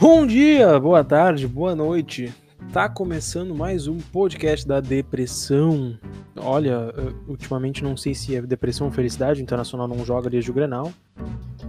[0.00, 2.32] Bom dia, boa tarde, boa noite.
[2.72, 5.94] Tá começando mais um podcast da depressão.
[6.38, 6.90] Olha,
[7.28, 10.90] ultimamente não sei se é depressão ou felicidade, o Internacional não joga desde o Grenal.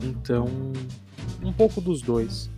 [0.02, 0.48] Então,
[1.44, 2.50] um pouco dos dois.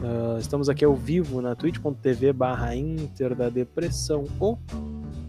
[0.00, 4.58] Uh, estamos aqui ao vivo na twitch.tv barra Inter da Depressão ou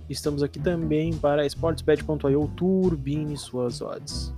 [0.10, 4.34] estamos aqui também para sportsbet.io turbine suas odds.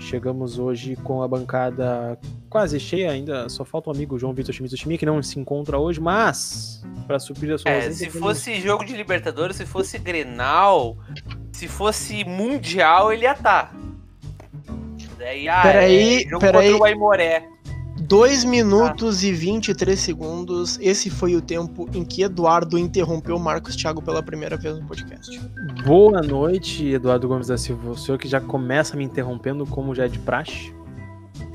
[0.00, 4.52] Chegamos hoje com a bancada quase cheia ainda, só falta o um amigo João Vitor
[4.52, 8.84] Schmidt que não se encontra hoje, mas para suprir a sua É, se fosse jogo
[8.84, 10.96] de Libertadores, se fosse Grenal,
[11.52, 13.72] se fosse Mundial, ele ia estar.
[13.72, 13.80] Tá.
[15.18, 16.70] Daí, ah, peraí, é, jogo peraí.
[16.70, 17.46] contra o Aimoré.
[18.10, 19.28] 2 minutos ah.
[19.28, 20.76] e 23 segundos.
[20.82, 25.38] Esse foi o tempo em que Eduardo interrompeu Marcos Thiago pela primeira vez no podcast.
[25.86, 27.90] Boa noite, Eduardo Gomes da Silva.
[27.90, 30.74] O senhor que já começa me interrompendo como já é de praxe.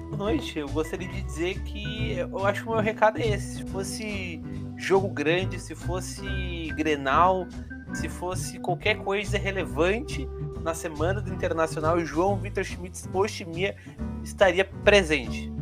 [0.05, 0.57] Boa noite.
[0.57, 3.57] Eu gostaria de dizer que eu acho que o meu recado é esse.
[3.57, 4.41] Se fosse
[4.77, 7.45] jogo grande, se fosse Grenal,
[7.93, 10.25] se fosse qualquer coisa relevante
[10.63, 13.75] na semana do Internacional, o João Vitor Schmidt Oshimia
[14.23, 15.53] estaria presente.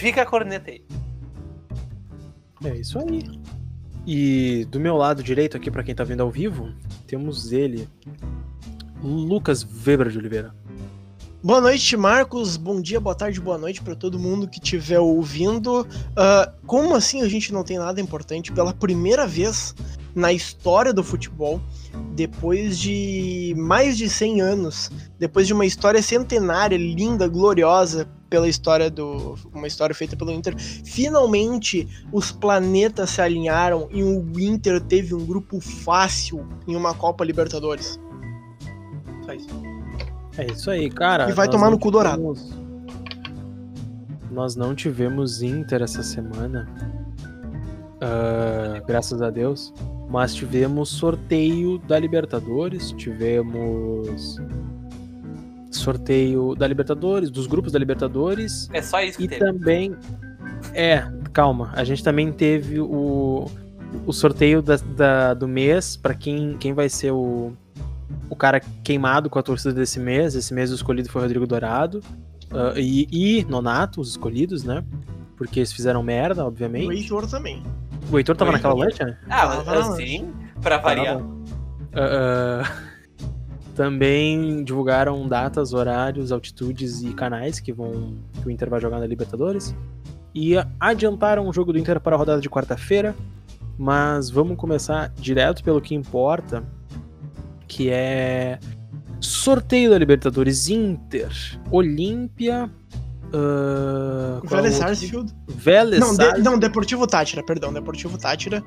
[0.00, 0.82] Fica a corneta aí.
[2.64, 3.22] É isso aí.
[4.06, 6.72] E do meu lado direito aqui, para quem tá vendo ao vivo,
[7.06, 7.86] temos ele,
[9.02, 10.54] Lucas Weber de Oliveira.
[11.42, 12.56] Boa noite, Marcos.
[12.56, 15.82] Bom dia, boa tarde, boa noite para todo mundo que estiver ouvindo.
[15.82, 18.52] Uh, como assim a gente não tem nada importante?
[18.52, 19.74] Pela primeira vez
[20.14, 21.60] na história do futebol,
[22.14, 28.88] depois de mais de 100 anos, depois de uma história centenária, linda, gloriosa, pela história
[28.88, 29.36] do.
[29.52, 30.54] Uma história feita pelo Inter.
[30.56, 37.24] Finalmente os planetas se alinharam e o Inter teve um grupo fácil em uma Copa
[37.24, 37.98] Libertadores.
[39.26, 39.48] Só isso.
[40.38, 41.28] É isso aí, cara.
[41.28, 42.34] E vai tomar no cu dourado.
[44.30, 46.68] Nós não tivemos Inter essa semana.
[47.96, 49.74] Uh, graças a Deus.
[50.10, 54.36] Mas tivemos sorteio da Libertadores, tivemos
[55.70, 58.68] sorteio da Libertadores, dos grupos da Libertadores.
[58.72, 59.40] É só isso que e teve.
[59.40, 59.96] também
[60.74, 63.50] é, calma, a gente também teve o,
[64.06, 67.52] o sorteio da, da do mês para quem, quem vai ser o,
[68.28, 70.34] o cara queimado com a torcida desse mês.
[70.34, 72.00] Esse mês o escolhido foi o Rodrigo Dourado
[72.52, 74.84] uh, e, e Nonato, os escolhidos, né?
[75.36, 76.86] Porque eles fizeram merda, obviamente.
[76.86, 77.62] O Heitor também.
[78.10, 79.16] O Heitor tava naquela lancha, né?
[79.28, 79.44] Ah,
[79.78, 81.18] assim, pra variar.
[81.18, 82.90] Uh,
[83.76, 89.06] também divulgaram datas, horários, altitudes e canais que vão que o Inter vai jogar na
[89.06, 89.74] Libertadores.
[90.34, 93.14] E adiantaram o jogo do Inter para a rodada de quarta-feira.
[93.78, 96.62] Mas vamos começar direto pelo que importa,
[97.66, 98.58] que é
[99.20, 101.30] sorteio da Libertadores Inter,
[101.70, 102.70] Olímpia,
[103.32, 105.32] Uh, Vélez Sarsfield.
[105.46, 108.62] Vélez não, de, não, Deportivo Tátira, perdão, Deportivo Tátira.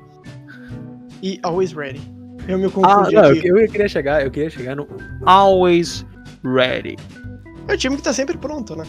[1.22, 2.00] E Always Ready.
[2.48, 3.46] Eu me confundi ah, não, aqui.
[3.46, 4.86] Eu, eu queria chegar, eu queria chegar no
[5.24, 6.04] Always
[6.44, 6.96] Ready.
[7.68, 8.84] É o time que tá sempre pronto, né?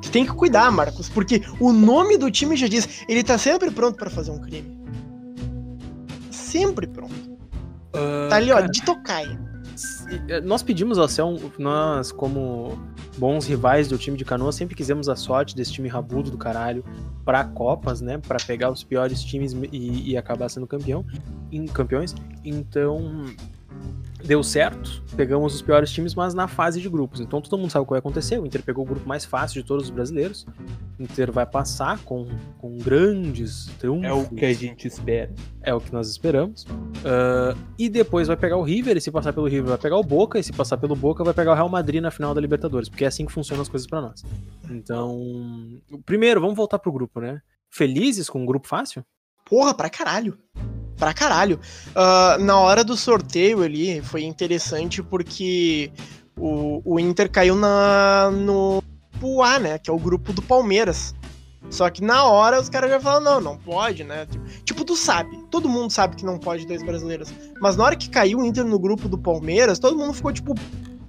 [0.00, 3.70] tu tem que cuidar, Marcos, porque o nome do time já diz, ele tá sempre
[3.70, 4.80] pronto para fazer um crime.
[6.30, 7.14] Sempre pronto.
[7.94, 9.53] Uh, tá ali, cara, ó, de tocaia.
[10.28, 12.78] Eh, nós pedimos ao céu, nós como
[13.18, 16.84] bons rivais do time de Canoas, sempre quisemos a sorte desse time rabudo do caralho
[17.24, 18.18] para Copas, né?
[18.18, 21.04] Para pegar os piores times e, e acabar sendo campeão,
[21.50, 22.14] em, campeões.
[22.44, 23.24] Então,
[24.24, 27.20] deu certo, pegamos os piores times, mas na fase de grupos.
[27.20, 28.38] Então todo mundo sabe o que vai acontecer.
[28.38, 30.46] O Inter pegou o grupo mais fácil de todos os brasileiros.
[30.98, 32.26] O Inter vai passar com,
[32.58, 34.04] com grandes triunfos.
[34.04, 35.30] É o que a gente espera.
[35.62, 36.64] É o que nós esperamos.
[36.64, 40.02] Uh, e depois vai pegar o River, e se passar pelo River vai pegar o
[40.02, 42.88] Boca, e se passar pelo Boca vai pegar o Real Madrid na final da Libertadores,
[42.88, 44.24] porque é assim que funcionam as coisas para nós.
[44.70, 47.40] Então, primeiro, vamos voltar pro grupo, né?
[47.70, 49.04] Felizes com um grupo fácil?
[49.44, 50.38] Porra, pra caralho
[50.96, 51.60] pra caralho.
[51.90, 55.90] Uh, na hora do sorteio ali, foi interessante porque
[56.36, 58.82] o, o Inter caiu na, no
[59.24, 59.78] grupo A, né?
[59.78, 61.14] Que é o grupo do Palmeiras.
[61.70, 64.26] Só que na hora os caras já falaram, não, não pode, né?
[64.64, 67.32] Tipo, tu sabe, todo mundo sabe que não pode dois brasileiros.
[67.60, 70.54] Mas na hora que caiu o Inter no grupo do Palmeiras, todo mundo ficou, tipo,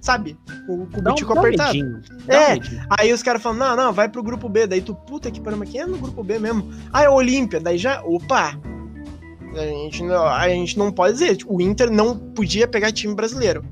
[0.00, 0.36] sabe?
[0.66, 1.74] Com, com o bitico um, apertado.
[1.74, 4.66] Medinho, é, um aí os caras falam, não, não, vai pro grupo B.
[4.66, 6.72] Daí tu, puta que pariu, mas quem é no grupo B mesmo?
[6.92, 7.60] Ah, é Olímpia.
[7.60, 8.58] Daí já, opa,
[9.58, 11.36] a gente, não, a gente não pode dizer.
[11.36, 13.64] Tipo, o Inter não podia pegar time brasileiro.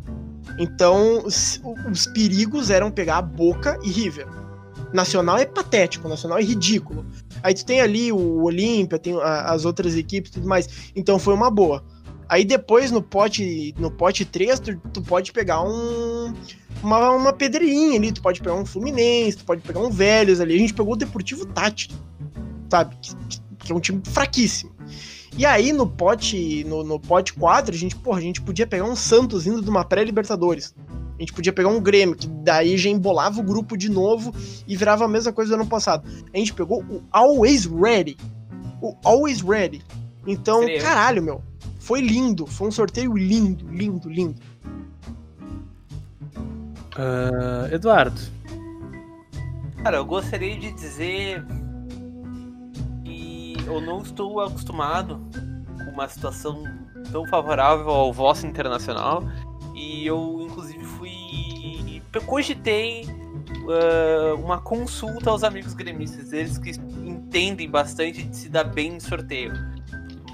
[0.59, 1.61] Então, os,
[1.91, 4.27] os perigos eram pegar Boca e River.
[4.93, 7.05] Nacional é patético, Nacional é ridículo.
[7.43, 10.93] Aí tu tem ali o Olímpia, tem a, as outras equipes e tudo mais.
[10.95, 11.85] Então foi uma boa.
[12.29, 16.33] Aí depois no pote no pote 3, tu, tu pode pegar um
[16.83, 20.55] uma, uma pedreirinha ali, tu pode pegar um Fluminense, tu pode pegar um Vélez ali.
[20.55, 21.91] A gente pegou o Deportivo Tati,
[22.69, 22.97] sabe?
[23.01, 24.73] Que, que é um time fraquíssimo.
[25.37, 28.85] E aí no pote, no, no pote 4, a gente, porra, a gente podia pegar
[28.85, 30.75] um Santos indo de uma pré-Libertadores.
[31.17, 34.35] A gente podia pegar um Grêmio, que daí já embolava o grupo de novo
[34.67, 36.09] e virava a mesma coisa do ano passado.
[36.33, 38.17] A gente pegou o Always Ready.
[38.81, 39.83] O Always Ready.
[40.27, 40.83] Então, Seria eu.
[40.83, 41.43] caralho, meu.
[41.79, 42.47] Foi lindo.
[42.47, 44.41] Foi um sorteio lindo, lindo, lindo.
[46.97, 48.21] Ah, Eduardo,
[49.83, 51.45] Cara, eu gostaria de dizer
[53.67, 55.21] eu não estou acostumado
[55.85, 56.65] com uma situação
[57.11, 59.23] tão favorável ao vosso internacional
[59.75, 61.13] e eu inclusive fui
[62.27, 63.07] cogitei
[63.69, 66.71] ah, uma consulta aos amigos gremistas, eles que
[67.05, 69.53] entendem bastante de se dar bem em sorteio.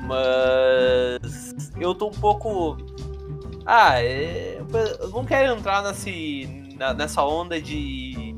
[0.03, 2.77] Mas eu tô um pouco
[3.67, 4.59] ah, é,
[5.01, 8.30] eu não quero entrar nesse, nessa onda de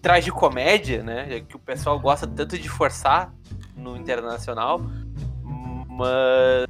[0.00, 1.28] de tragicomédia, né?
[1.28, 3.32] já Que o pessoal gosta tanto de forçar
[3.76, 4.80] no internacional,
[5.88, 6.66] mas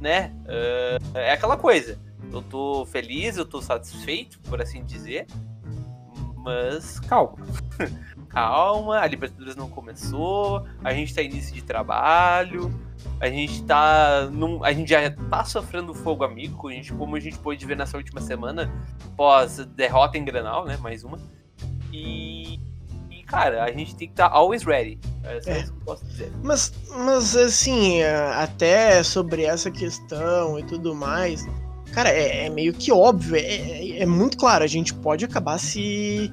[0.00, 0.32] né?
[0.46, 1.98] eh, é aquela coisa.
[2.32, 5.26] Eu tô feliz, eu tô satisfeito, por assim dizer,
[6.36, 7.36] mas calma.
[8.28, 12.72] calma, a Libertadores não começou, a gente tá início de trabalho,
[13.20, 14.28] a gente tá.
[14.32, 17.76] Num, a gente já tá sofrendo fogo amigo, a gente, como a gente pôde ver
[17.76, 18.70] nessa última semana,
[19.16, 20.76] pós derrota em Granal, né?
[20.76, 21.18] Mais uma.
[21.92, 22.58] E.
[23.10, 24.98] e, cara, a gente tem que estar always ready.
[25.24, 25.60] É só É.
[25.60, 26.32] isso que eu posso dizer.
[26.42, 26.72] Mas,
[27.04, 31.46] mas assim, é, até sobre essa questão e tudo mais,
[31.92, 35.58] cara, é, é meio que óbvio, é, é- é muito claro, a gente pode acabar
[35.58, 36.32] se.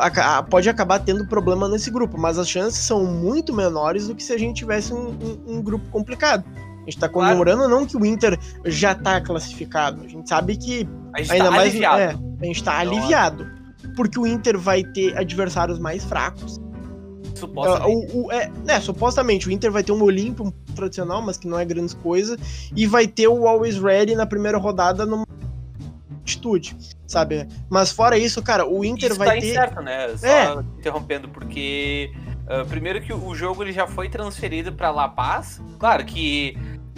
[0.00, 4.22] aca- pode acabar tendo problema nesse grupo, mas as chances são muito menores do que
[4.24, 6.44] se a gente tivesse um, um- um grupo complicado.
[6.82, 7.28] A gente tá Claro.
[7.38, 10.78] comemorando não que o Inter já tá classificado, a gente sabe que
[11.18, 12.00] gente ainda tá mais aliviado.
[12.00, 12.06] é,
[12.40, 13.57] a gente tá Então, aliviado.
[13.98, 16.60] Porque o Inter vai ter adversários mais fracos.
[17.34, 17.82] supostamente.
[17.82, 21.36] Ah, o, o- é, né, supostamente, o Inter vai ter um Olímpio um tradicional, mas
[21.36, 22.38] que não é grande coisa,
[22.76, 25.26] e vai ter o Always Ready na primeira rodada numa
[26.22, 27.46] atitude, sabe?
[27.70, 29.50] Mas fora isso, cara, o Inter Isso vai tá ter.
[29.50, 30.16] incerto, né?
[30.16, 30.54] Só É.
[30.78, 32.12] interrompendo, porque
[32.46, 35.60] ah, primeiro que o jogo ele já foi transferido pra La Paz.
[35.78, 36.56] Claro que,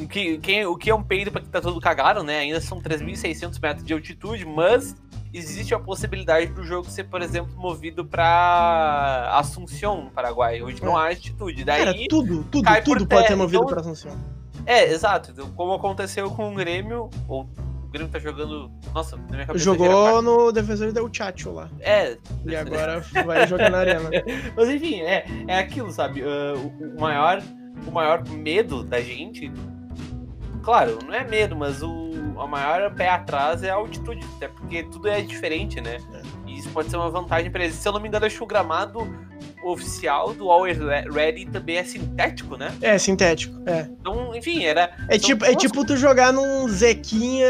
[0.09, 2.39] que quem, o que é um peido pra que tá todo cagado, né?
[2.41, 4.95] Ainda são 3.600 metros de altitude, mas
[5.33, 10.97] existe a possibilidade do jogo ser, por exemplo, movido pra Assunção, no Paraguai, onde não
[10.97, 11.65] há altitude.
[11.65, 14.13] Daí, Cara, tudo, tudo, tudo pode ser movido então- pra Assunção.
[14.67, 15.33] é, exato.
[15.57, 17.43] Como aconteceu com o Grêmio, ou
[17.85, 18.71] o Grêmio tá jogando.
[18.95, 19.65] Nossa, na minha cabeça.
[19.65, 21.69] Jogou no defensor del Chacho lá.
[21.81, 22.17] É,
[22.47, 24.11] E agora vai jogar na arena.
[24.57, 26.23] Mas enfim, é, é aquilo, sabe?
[26.23, 27.43] Ah, o, o maior,
[27.87, 29.51] o maior medo da gente.
[30.63, 32.11] Claro, não é medo, mas o
[32.41, 34.25] a maior pé atrás é a altitude.
[34.37, 35.99] Até porque tudo é diferente, né?
[36.47, 37.77] E isso pode ser uma vantagem pra eles.
[37.77, 39.01] Se eu não me engano, acho que o gramado
[39.65, 40.79] oficial do Always
[41.13, 42.73] Ready também é sintético, né?
[42.81, 43.61] É, sintético.
[43.67, 44.91] É, Então, enfim, era.
[45.09, 47.49] é, São tipo, é tipo tu jogar num Zequinha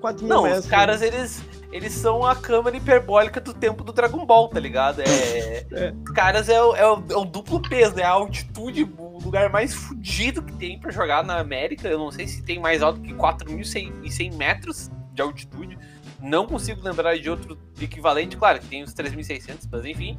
[0.00, 0.64] 4 mil Não, metros.
[0.64, 1.42] os caras, eles,
[1.72, 5.00] eles são a câmera hiperbólica do tempo do Dragon Ball, tá ligado?
[5.02, 5.92] É, É.
[6.06, 9.50] Os caras é o, é, o, é o duplo peso, é a altitude, o lugar
[9.50, 11.88] mais fudido que tem pra jogar na América.
[11.88, 15.78] Eu não sei se tem mais alto que 4.100 metros de altitude.
[16.22, 20.18] Não consigo lembrar de outro equivalente, claro, que tem os 3.600, mas enfim.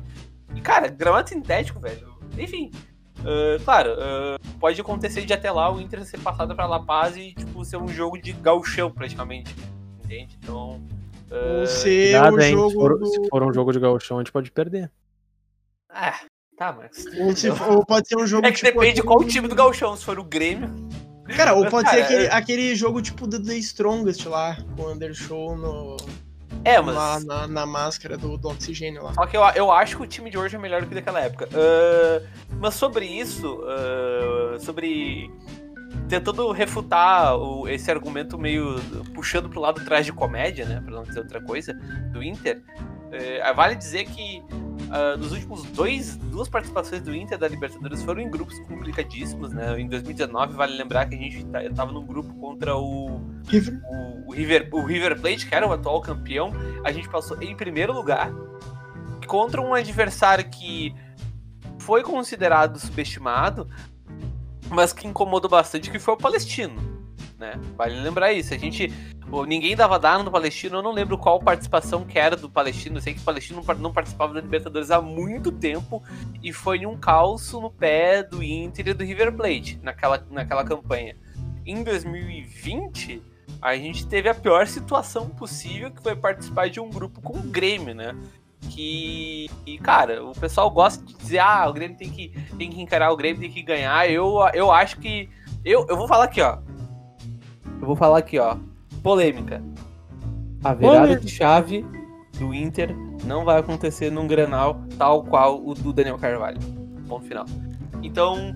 [0.56, 2.12] E, cara, gramado sintético, velho.
[2.38, 2.72] Enfim.
[3.20, 7.16] ah, claro, ah, pode acontecer de até lá o Inter ser passado pra La Paz
[7.18, 9.56] e, tipo, ser um jogo de gauchão, praticamente.
[10.04, 10.38] Entende?
[10.42, 10.82] Então.
[11.66, 12.46] Ser cuidado, o hein?
[12.48, 12.72] Se jogo.
[12.74, 14.92] for, do- se for um jogo de gauchão, a gente pode perder.
[15.90, 16.20] ah,
[16.58, 17.06] tá, Max.
[17.20, 19.48] Ou, se for- ou pode ser um jogo É que tipo depende aquele- qual time
[19.48, 19.96] do gauchão.
[19.96, 20.70] Se for o Grêmio.
[21.38, 24.58] Cara, ou Mas, pode cara, ser aquele, é- aquele jogo tipo do The Strongest lá,
[24.76, 25.96] com o Undershow no,
[26.64, 26.84] É, lá
[27.16, 27.26] mas.
[27.26, 29.14] na, na máscara do, do oxigênio lá.
[29.14, 31.20] Só que eu, eu acho que o time de hoje é melhor do que daquela
[31.20, 31.48] época.
[31.54, 32.22] Ah,
[32.60, 35.32] mas sobre isso, ah, sobre.
[36.08, 38.76] Tentando refutar o- esse argumento meio
[39.14, 40.82] puxando pro lado atrás de comédia, né?
[40.84, 41.74] Pra não dizer outra coisa,
[42.12, 42.62] do Inter.
[43.14, 44.42] eh, vale dizer que
[45.18, 49.80] nos últimos dois, duas participações do Inter da Libertadores foram em grupos complicadíssimos, né?
[49.80, 53.80] Em 2019, vale lembrar que a gente tá- tava num grupo contra o River.
[53.90, 56.52] o, o River, o River Plate, que era o atual campeão,
[56.84, 58.32] a gente passou em primeiro lugar
[59.28, 60.94] contra um adversário que
[61.80, 63.68] foi considerado subestimado,
[64.70, 66.91] mas que incomodou bastante, que foi o Palestino.
[67.42, 67.60] Né?
[67.76, 68.54] Vale lembrar isso.
[68.54, 68.94] A gente.
[69.48, 72.98] Ninguém dava dano no Palestino, eu não lembro qual participação que era do Palestino.
[72.98, 76.04] Eu sei que o Palestino não par- não participava da Libertadores há muito tempo
[76.44, 81.16] e foi um calço no pé do Inter e do River Plate naquela, naquela campanha.
[81.66, 83.24] Em 2020,
[83.62, 87.42] a gente teve a pior situação possível, que foi participar de um grupo com o
[87.42, 88.14] Grêmio, né?
[88.70, 92.82] que, que, cara, o pessoal gosta de dizer, ah, o Grêmio tem que, tem que
[92.82, 94.10] encarar o Grêmio, tem que ganhar.
[94.10, 95.30] Eu, eu acho que.
[95.64, 96.58] Eu, eu vou falar aqui, ó.
[97.82, 98.56] Eu vou falar aqui, ó.
[99.02, 99.62] Polêmica.
[100.64, 101.84] A virada de chave
[102.38, 102.96] do Inter
[103.26, 106.60] não vai acontecer num Grenal tal qual o do Daniel Carvalho.
[107.08, 107.46] Ponto final.
[108.04, 108.56] Então,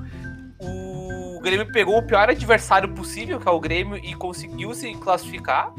[0.62, 5.74] o Grêmio pegou o pior adversário possível, que é o Grêmio, e conseguiu se classificar.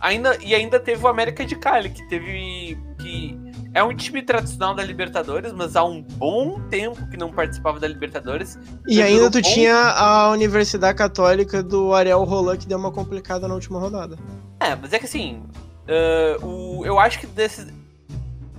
[0.00, 2.78] Ainda, e ainda teve o América de Cali, que teve.
[2.98, 3.38] que
[3.74, 7.88] é um time tradicional da Libertadores, mas há um bom tempo que não participava da
[7.88, 8.58] Libertadores.
[8.86, 9.48] E ainda tu bom...
[9.48, 14.18] tinha a Universidade Católica do Ariel Roland, que deu uma complicada na última rodada.
[14.60, 15.42] É, mas é que assim.
[15.88, 17.72] Uh, o, eu acho que desses.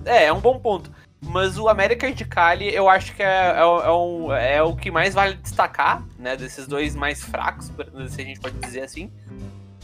[0.04, 0.90] É, é um bom ponto.
[1.26, 4.90] Mas o América de Cali, eu acho que é, é, é, um, é, o que
[4.90, 6.36] mais vale destacar, né?
[6.36, 7.72] Desses dois mais fracos,
[8.10, 9.10] se a gente pode dizer assim.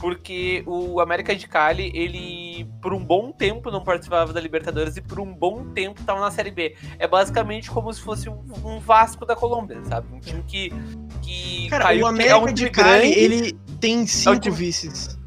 [0.00, 5.02] Porque o América de Cali, ele por um bom tempo não participava da Libertadores e
[5.02, 6.74] por um bom tempo estava na Série B.
[6.98, 10.08] É basicamente como se fosse um, um Vasco da Colômbia, sabe?
[10.12, 10.72] Um time que.
[11.20, 14.40] que Cara, caiu, o América é um de Cali, grande, ele tem cinco é um
[14.40, 14.56] time...
[14.56, 15.19] vices.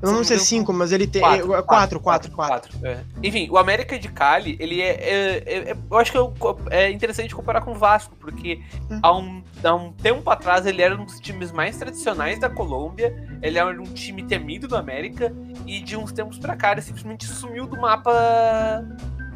[0.00, 1.22] Eu não sei cinco, mas ele tem.
[1.22, 2.30] Quatro, é, quatro, quatro.
[2.30, 2.86] quatro, quatro.
[2.86, 3.00] É.
[3.22, 4.90] Enfim, o América de Cali, ele é.
[4.90, 6.18] é, é, é eu acho que
[6.70, 9.00] é interessante comparar com o Vasco, porque hum.
[9.02, 13.14] há, um, há um tempo atrás ele era um dos times mais tradicionais da Colômbia,
[13.42, 15.34] ele era um time temido do América,
[15.66, 18.84] e de uns tempos pra cá ele simplesmente sumiu do mapa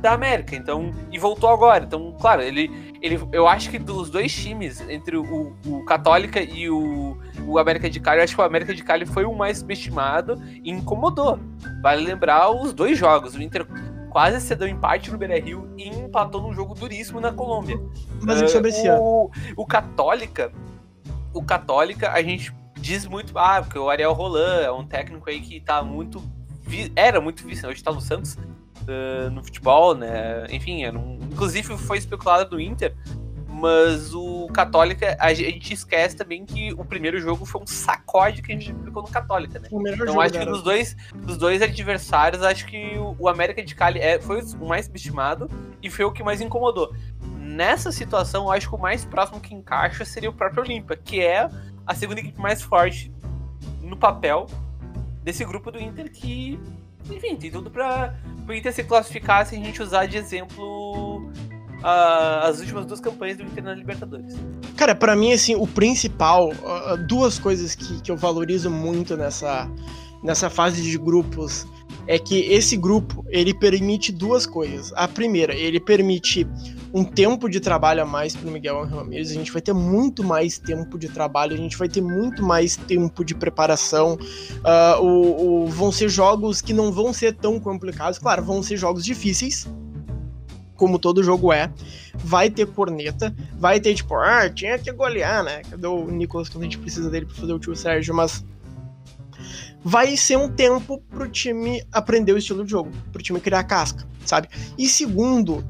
[0.03, 1.85] da América, então e voltou agora.
[1.85, 6.69] Então, claro, ele, ele eu acho que dos dois times entre o, o Católica e
[6.69, 7.17] o,
[7.47, 10.43] o América de Cali, eu acho que o América de Cali foi o mais subestimado
[10.63, 11.39] e incomodou.
[11.81, 13.67] Vale lembrar os dois jogos, o Inter
[14.11, 17.81] quase cedeu empate no Beira-Rio e empatou num jogo duríssimo na Colômbia.
[18.21, 19.01] Mas uh, sobre esse ano?
[19.01, 20.53] O, o Católica,
[21.33, 25.41] o Católica, a gente diz muito, ah, porque o Ariel Roland é um técnico aí
[25.41, 26.23] que tá muito
[26.97, 28.39] era muito visto, hoje tá no Santos,
[28.83, 30.47] uh, no futebol, né?
[30.51, 32.95] Enfim, um, inclusive foi especulado do Inter,
[33.49, 38.51] mas o Católica, a gente esquece também que o primeiro jogo foi um sacode que
[38.51, 39.69] a gente aplicou no Católica, né?
[39.71, 44.01] então jogo, acho que dos dois, dos dois adversários, acho que o, América de Cali
[44.01, 45.49] é, foi o mais subestimado
[45.83, 46.93] e foi o que mais incomodou.
[47.39, 51.21] Nessa situação, eu acho que o mais próximo que encaixa seria o próprio Olímpia, que
[51.21, 51.49] é
[51.87, 53.13] a segunda equipe mais forte
[53.81, 54.47] no papel
[55.23, 56.59] desse grupo do Inter que
[57.17, 58.15] enfim, tem tudo pra
[58.49, 61.19] o Inter se classificar se a gente usar de exemplo
[61.83, 64.35] uh, as últimas duas campanhas do Inter na Libertadores.
[64.77, 69.71] Cara, para mim, assim, o principal, uh, duas coisas que, que eu valorizo muito nessa,
[70.23, 71.67] nessa fase de grupos
[72.07, 74.93] é que esse grupo ele permite duas coisas.
[74.95, 76.47] A primeira, ele permite
[76.95, 79.31] um tempo de trabalho a mais para o Miguel Ramirez.
[79.31, 82.77] A gente vai ter muito mais tempo de trabalho, a gente vai ter muito mais
[82.77, 84.15] tempo de preparação.
[84.15, 88.19] Uh, o, o, vão ser jogos que não vão ser tão complicados.
[88.19, 89.67] Claro, vão ser jogos difíceis,
[90.77, 91.73] como todo jogo é.
[92.17, 95.63] Vai ter corneta, vai ter tipo, ah, tinha que golear, né?
[95.71, 98.15] Cadê o Nicolas quando a gente precisa dele para fazer o tio Sérgio?
[98.15, 98.45] Mas
[99.83, 104.07] vai ser um tempo pro time aprender o estilo de jogo, pro time criar casca,
[104.27, 104.49] sabe?
[104.77, 105.65] E segundo,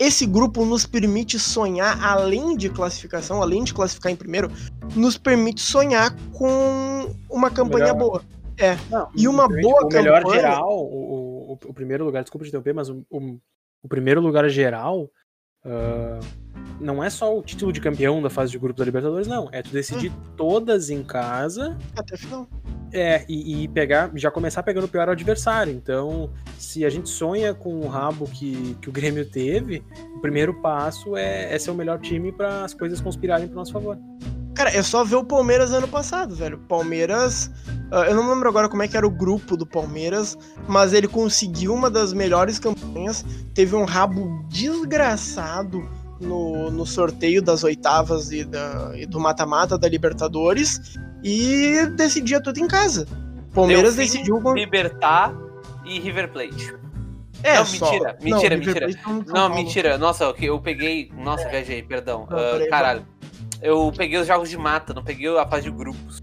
[0.00, 4.50] esse grupo nos permite sonhar além de classificação, além de classificar em primeiro,
[4.96, 7.98] nos permite sonhar com uma campanha melhor.
[7.98, 8.22] boa.
[8.56, 8.76] É.
[8.90, 10.00] Não, e uma boa o campanha.
[10.00, 13.38] O melhor geral, o, o, o, primeiro lugar, desculpa te interromper, mas o, o,
[13.82, 15.02] o primeiro lugar geral
[15.66, 16.39] uh,
[16.80, 19.48] não é só o título de campeão da fase de grupo da Libertadores, não.
[19.52, 20.34] É tu decidir hum.
[20.36, 21.76] todas em casa.
[21.94, 22.48] Até final.
[22.92, 25.72] É, e, e, pegar, já começar pegando o pior adversário.
[25.72, 29.84] Então, se a gente sonha com o rabo que, que o Grêmio teve,
[30.16, 33.72] o primeiro passo é, é ser o melhor time para as coisas conspirarem pro nosso
[33.72, 33.96] favor.
[34.54, 36.58] Cara, é só ver o Palmeiras ano passado, velho.
[36.68, 37.50] Palmeiras.
[37.92, 40.36] Uh, eu não lembro agora como é que era o grupo do Palmeiras,
[40.68, 43.24] mas ele conseguiu uma das melhores campanhas.
[43.54, 45.88] Teve um rabo desgraçado
[46.20, 52.58] no, no sorteio das oitavas e, da, e do mata-mata da Libertadores e decidia tudo
[52.58, 53.06] em casa.
[53.54, 54.54] Palmeiras decidiu com...
[54.54, 55.34] Libertar
[55.84, 56.74] e River Plate.
[57.42, 57.90] É, não, só...
[57.90, 58.88] mentira, mentira, não, mentira.
[59.06, 59.98] Não, não mentira.
[59.98, 61.10] Nossa, eu peguei.
[61.16, 61.50] Nossa, é.
[61.50, 62.26] viajei, perdão.
[62.30, 63.06] Não, uh, caralho.
[63.62, 66.22] Eu peguei os jogos de mata, não peguei a fase de grupos.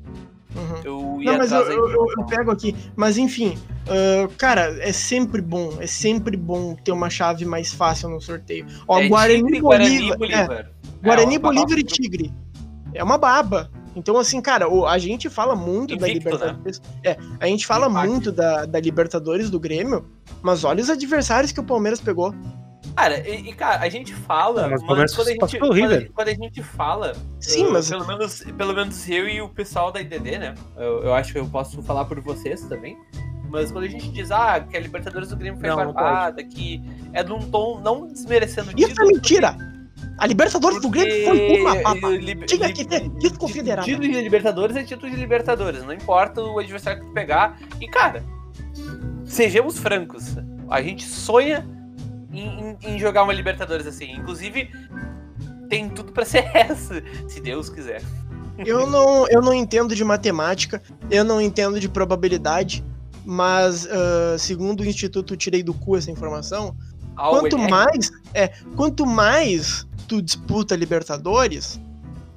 [0.55, 0.81] Uhum.
[0.83, 2.75] Eu ia não, mas eu, eu, eu, eu, pego aqui.
[2.95, 3.57] Mas enfim,
[3.87, 8.65] uh, cara, é sempre bom, é sempre bom ter uma chave mais fácil no sorteio.
[8.87, 10.51] Ó, é, Guarani, Tigre, Bolívar, Bolívar.
[10.51, 10.67] É,
[11.03, 12.33] Guarani, é, Bolívar e Tigre.
[12.93, 13.69] É uma baba.
[13.95, 16.79] Então, assim, cara, a gente fala muito Invicto, da Libertadores.
[16.79, 17.11] Né?
[17.11, 20.05] É, a gente fala muito da, da Libertadores do Grêmio,
[20.41, 22.33] mas olha os adversários que o Palmeiras pegou.
[22.95, 26.33] Cara, e, e, cara, a gente fala, mas, mas quando, a gente, quando, quando, a
[26.33, 27.89] gente fala, Sim, eu, mas...
[27.89, 30.55] pelo, menos, pelo menos eu e o pessoal da IDD, né?
[30.75, 32.97] Eu, eu acho que eu posso falar por vocês também.
[33.49, 36.81] Mas quando a gente diz, ah, que a Libertadores do Grêmio foi barbada, que
[37.13, 39.57] é num tom não desmerecendo Isso é título, mentira!
[40.19, 42.09] A Libertadores do Grêmio foi uma papa.
[42.09, 43.85] Liber- Tinha que ter título confederado.
[43.85, 47.57] Título de Libertadores é título de Libertadores, não importa o adversário que tu pegar.
[47.79, 48.23] E, cara,
[49.25, 50.35] sejamos francos,
[50.69, 51.65] a gente sonha
[52.33, 54.11] em, em- em jogar uma Libertadores assim.
[54.11, 54.69] Inclusive,
[55.69, 58.01] tem tudo pra ser essa, se Deus quiser.
[58.65, 62.83] Eu não, eu não entendo de matemática, eu não entendo de probabilidade,
[63.27, 66.73] mas ah, segundo o Instituto tirei do cu essa informação.
[67.13, 71.77] Algo Quanto mais, é, quanto mais tu disputa Libertadores,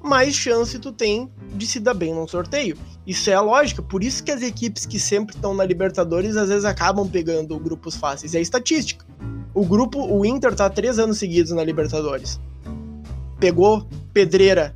[0.03, 2.77] mais chance tu tem de se dar bem num sorteio.
[3.07, 6.49] Isso é a lógica, por isso que as equipes que sempre estão na Libertadores às
[6.49, 8.35] vezes acabam pegando grupos fáceis.
[8.35, 9.05] É estatística.
[9.53, 12.37] O grupo, o Inter tá três anos seguidos na Libertadores.
[13.39, 14.73] Pegou Pedreira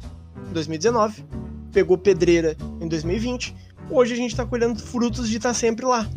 [0.50, 1.26] em 2019,
[1.74, 3.65] pegou Pedreira em 2020.
[3.90, 6.08] Hoje a gente tá colhendo frutos de estar sempre lá.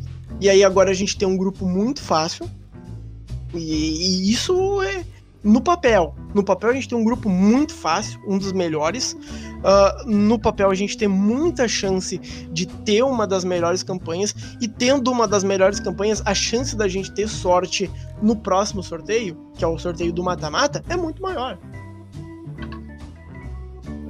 [0.40, 2.48] E aí agora a gente tem um grupo muito fácil.
[3.54, 5.04] E, e isso é
[5.42, 6.14] no papel.
[6.34, 9.16] No papel a gente tem um grupo muito fácil, um dos melhores.
[9.64, 12.18] Ah, no papel a gente tem muita chance
[12.52, 14.34] de ter uma das melhores campanhas.
[14.60, 17.90] E tendo uma das melhores campanhas, a chance da gente ter sorte
[18.22, 21.58] no próximo sorteio, que é o sorteio do mata-mata, é muito maior.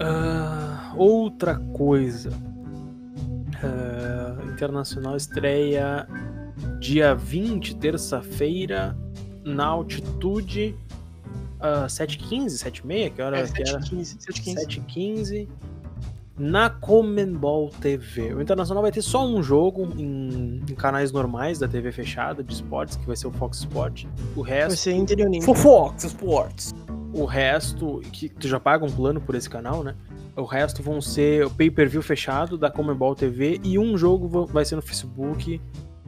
[0.00, 2.47] Ah, outra coisa.
[4.58, 6.08] Internacional estreia
[6.80, 8.96] dia 20, terça-feira,
[9.44, 10.74] na altitude
[11.60, 13.78] ah, 7h15, 7h30, que hora É, que era?
[13.80, 14.66] 7-15, 7-15.
[14.66, 15.48] 7h15
[16.36, 18.34] na Comenbol TV.
[18.34, 22.52] O Internacional vai ter só um jogo em, em canais normais da TV fechada de
[22.52, 24.04] esportes, que vai ser o Fox Sport.
[24.36, 25.42] O Vai resto, ser interioninho.
[25.42, 26.74] Fofox Sports.
[27.12, 29.94] o resto, que tu já paga um plano por esse canal, né?
[30.38, 34.76] O resto vão ser o pay-per-view fechado da Comebol TV e um jogo vai ser
[34.76, 35.60] no Facebook,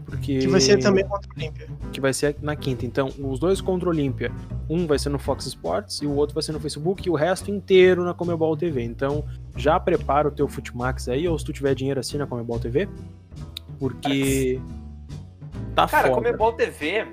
[0.05, 1.69] porque Que vai ser também contra o Olímpia.
[1.93, 2.87] que vai ser na quinta.
[2.87, 4.31] Então, os dois contra o Olímpia,
[4.69, 7.15] um vai ser no Fox Sports e o outro vai ser no Facebook e o
[7.15, 8.83] resto inteiro na Comebol TV.
[8.83, 9.25] Então,
[9.57, 12.89] já prepara o teu Futimax aí, ou se tu tiver dinheiro assim na Comebol TV,
[13.79, 14.61] porque
[15.75, 16.21] tá Cara, foda.
[16.23, 17.07] Comebol TV,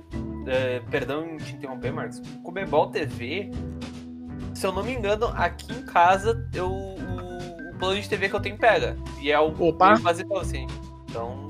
[0.46, 2.22] é, perdão te interromper, Marcos.
[2.44, 3.52] Comebol TV,
[4.54, 6.97] se eu não me engano, aqui em casa eu,
[7.78, 8.98] plano de TV que eu tenho pega.
[9.22, 9.94] E é o Opa.
[9.94, 10.68] bem basicão, assim.
[11.10, 11.48] Então.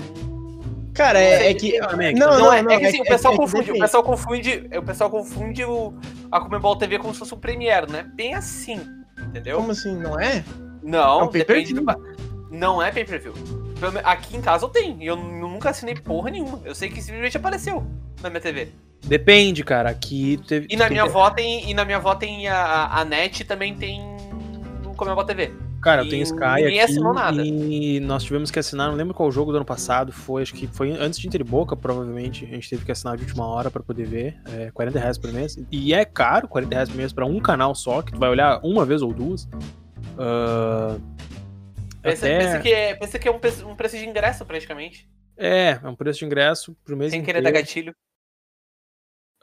[0.93, 1.77] Cara, é, é que.
[1.79, 1.89] Não,
[2.31, 2.71] Não, não, é, não.
[2.71, 3.71] é que assim, o pessoal é que confunde.
[3.71, 4.69] O pessoal confunde.
[4.75, 5.93] O pessoal confunde o,
[6.31, 8.09] a Comebol TV como se fosse um Premiere, né?
[8.15, 8.81] Bem assim.
[9.19, 9.57] Entendeu?
[9.57, 9.95] Como assim?
[9.95, 10.43] Não é?
[10.81, 11.83] Não, É um depende do.
[12.49, 13.33] Não é pay-per-view.
[14.03, 15.01] Aqui em casa eu tenho.
[15.01, 16.61] E eu nunca assinei porra nenhuma.
[16.65, 17.85] Eu sei que simplesmente apareceu
[18.21, 18.69] na minha TV.
[19.05, 19.89] Depende, cara.
[19.89, 20.67] Aqui tu teve.
[20.69, 21.69] E na minha avó tem.
[21.69, 24.01] E na minha avó tem a, a, a NET também tem
[24.83, 25.51] no Comebol TV.
[25.81, 27.41] Cara, eu tenho Sky ninguém aqui assinou nada.
[27.45, 30.67] e nós tivemos que assinar, não lembro qual jogo do ano passado foi, acho que
[30.67, 32.43] foi antes de Inter e Boca, provavelmente.
[32.45, 35.31] A gente teve que assinar de última hora pra poder ver, é 40 reais por
[35.31, 35.57] mês.
[35.71, 38.59] E é caro, 40 reais por mês pra um canal só, que tu vai olhar
[38.63, 39.47] uma vez ou duas.
[40.17, 40.97] Ah,
[42.01, 45.07] Pensa, até- pensa que é, pensa que é um, preço, um preço de ingresso, praticamente.
[45.37, 47.65] É, é um preço de ingresso pro mês Sem querer dar inteiro.
[47.67, 47.95] gatilho.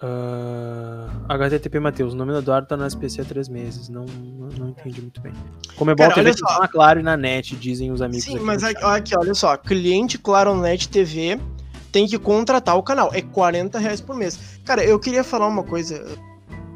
[0.03, 4.49] Ah, HTTP Matheus, o nome do Eduardo tá no SPC há três meses, não, não,
[4.49, 5.33] não entendi muito bem.
[5.79, 6.47] TV olha tem só.
[6.47, 9.35] só na Claro e na NET, dizem os amigos Sim, aqui mas aqui, aqui, olha
[9.35, 11.39] só, cliente Claronet TV
[11.93, 13.11] tem que contratar o canal.
[13.15, 14.59] É 40 reais por mês.
[14.65, 16.05] Cara, eu queria falar uma coisa.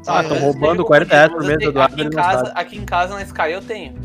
[0.07, 2.51] Ah, É, tão Mas roubando teve 40 reais por mês do Eduardo, aqui em, casa,
[2.55, 3.95] aqui em casa na Sky eu tenho.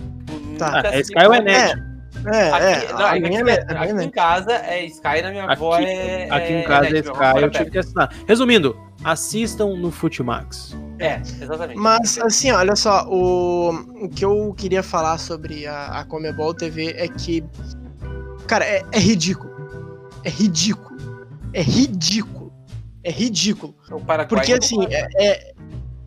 [0.58, 1.74] Tá, é Sky ou é porra net?
[1.76, 1.94] nenhuma.
[2.26, 2.92] É, Aqui, é.
[2.92, 4.10] não, a aqui, minha é aqui, net, a minha é aqui em net.
[4.12, 6.28] casa é Sky, na minha avó Aqui- é.
[6.30, 8.10] Aqui é em casa é net, Sky, eu tive que assinar.
[8.26, 10.76] Resumindo, assistam no Futimax.
[10.98, 11.78] É, exatamente.
[11.78, 13.70] Mas, assim, olha só, o,
[14.04, 17.44] o que eu queria falar sobre a, a Comebol TV é que,
[18.46, 19.52] cara, é, é ridículo.
[20.24, 20.96] É ridículo.
[21.52, 22.52] É ridículo.
[23.02, 23.74] É ridículo.
[23.90, 25.54] O Paraguai Porque, não assim, é, é,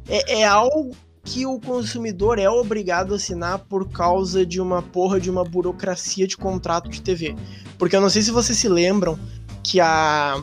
[0.10, 5.20] é, é algo que o consumidor é obrigado a assinar por causa de uma porra
[5.20, 7.36] de uma burocracia de contrato de TV.
[7.78, 9.20] Porque eu não sei se vocês se lembram
[9.62, 10.42] que a,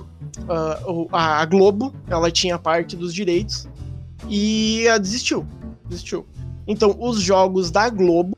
[0.48, 3.68] a, o- a Globo, ela tinha parte dos direitos
[4.28, 5.46] e ela desistiu.
[5.88, 6.26] Desistiu.
[6.66, 8.36] Então, os jogos da Globo,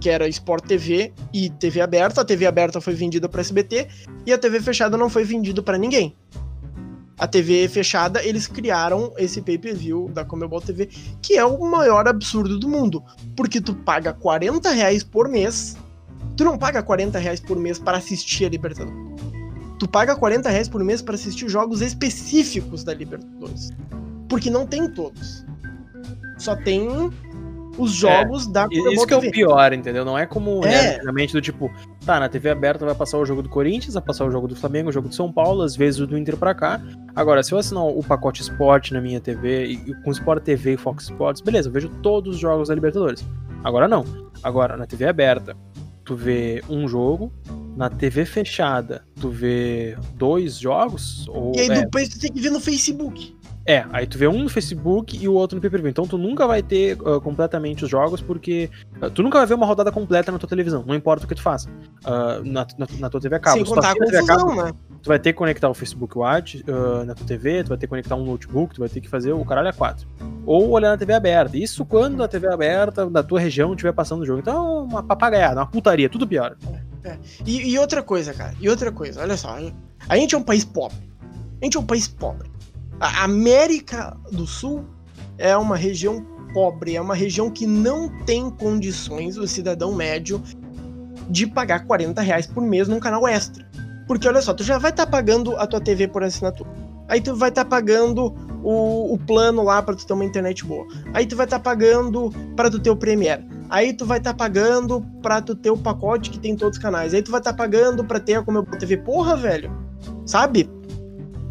[0.00, 3.86] que era Sport TV e TV aberta, a TV aberta foi vendida para SBT
[4.26, 6.14] e a TV fechada não foi vendida para ninguém.
[7.18, 10.88] A TV fechada, eles criaram esse pay-per-view da Comebol TV,
[11.20, 13.00] que é o maior absurdo do mundo.
[13.36, 15.76] Porque tu paga 40 reais por mês.
[16.36, 19.11] Tu não paga 40 reais por mês para assistir a Libertadores.
[19.82, 23.70] Tu paga 40 reais por mês para assistir jogos específicos da Libertadores.
[24.28, 25.44] Porque não tem todos.
[26.38, 27.10] Só tem
[27.76, 29.32] os jogos da E Comebol Isso que é o TV.
[29.32, 30.04] pior, entendeu?
[30.04, 31.02] Não é como É.
[31.02, 31.68] né, do tipo,
[32.06, 34.54] Tá, na TV aberta vai passar o jogo do Corinthians, vai passar o jogo do
[34.54, 36.80] Flamengo, o jogo do São Paulo, às vezes o do Inter pra cá.
[37.12, 40.76] Agora, se eu assinar o pacote Sport na minha TV, e com Sport TV e
[40.76, 43.24] Fox Sports, beleza, eu vejo todos os jogos da Libertadores.
[43.64, 44.04] Agora não.
[44.44, 45.56] Agora, na TV aberta,
[46.04, 47.32] tu vê um jogo,
[47.76, 51.26] na TV fechada, tu vê dois jogos.
[51.28, 53.34] Ou, E aí é, depois tu tem que ver no Facebook.
[53.64, 55.90] É, aí tu vê um no Facebook e o outro no pay-per-view.
[55.90, 58.68] Então tu nunca vai ter ah, completamente os jogos, porque
[59.00, 61.34] ah, tu nunca vai ver uma rodada completa na tua televisão, não importa o que
[61.34, 61.68] tu faça.
[62.04, 63.56] Ah, na, na, na tua TV a cabo.
[63.56, 64.72] sem Se tu contar a a cabo, né?
[65.00, 66.64] tu vai ter que conectar o Facebook Watch
[67.06, 69.32] na tua TV, tu vai ter que conectar um notebook, tu vai ter que fazer
[69.32, 70.08] o caralho a quatro.
[70.44, 71.56] Ou olhar na TV aberta.
[71.56, 74.40] Isso quando a TV aberta da tua região estiver passando o jogo.
[74.40, 76.56] Então é uma papagaiada, uma putaria, tudo pior.
[77.44, 78.54] E, e outra coisa, cara.
[78.60, 79.56] E outra coisa, olha só.
[80.08, 80.96] A gente é um país pobre.
[81.60, 82.51] A gente é um país pobre.
[83.00, 84.84] A América do Sul
[85.38, 90.42] é uma região pobre, é uma região que não tem condições, o cidadão médio,
[91.28, 93.66] de pagar 40 reais por mês num canal extra.
[94.06, 96.70] Porque olha só, tu já vai estar pagando a tua TV por assinatura.
[97.08, 100.86] Aí tu vai estar pagando o, o plano lá pra tu ter uma internet boa.
[101.12, 103.46] Aí tu vai estar pagando pra tu ter o Premiere.
[103.68, 107.14] Aí tu vai estar pagando pra tu ter o pacote que tem todos os canais.
[107.14, 108.98] Aí tu vai estar pagando pra ter a Comeu TV.
[108.98, 109.70] Porra, velho.
[110.26, 110.68] Sabe?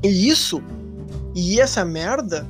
[0.04, 0.62] E isso,
[1.36, 2.48] e essa merda,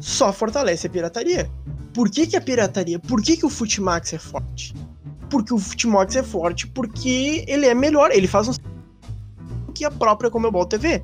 [0.00, 1.50] só fortalece a pirataria.
[1.94, 2.98] Por que, que a pirataria?
[2.98, 4.74] Por que, que o Futimax é forte?
[5.30, 8.52] Porque o Futimax é forte porque ele é melhor, ele faz um
[9.74, 11.02] que a própria Comebol TV.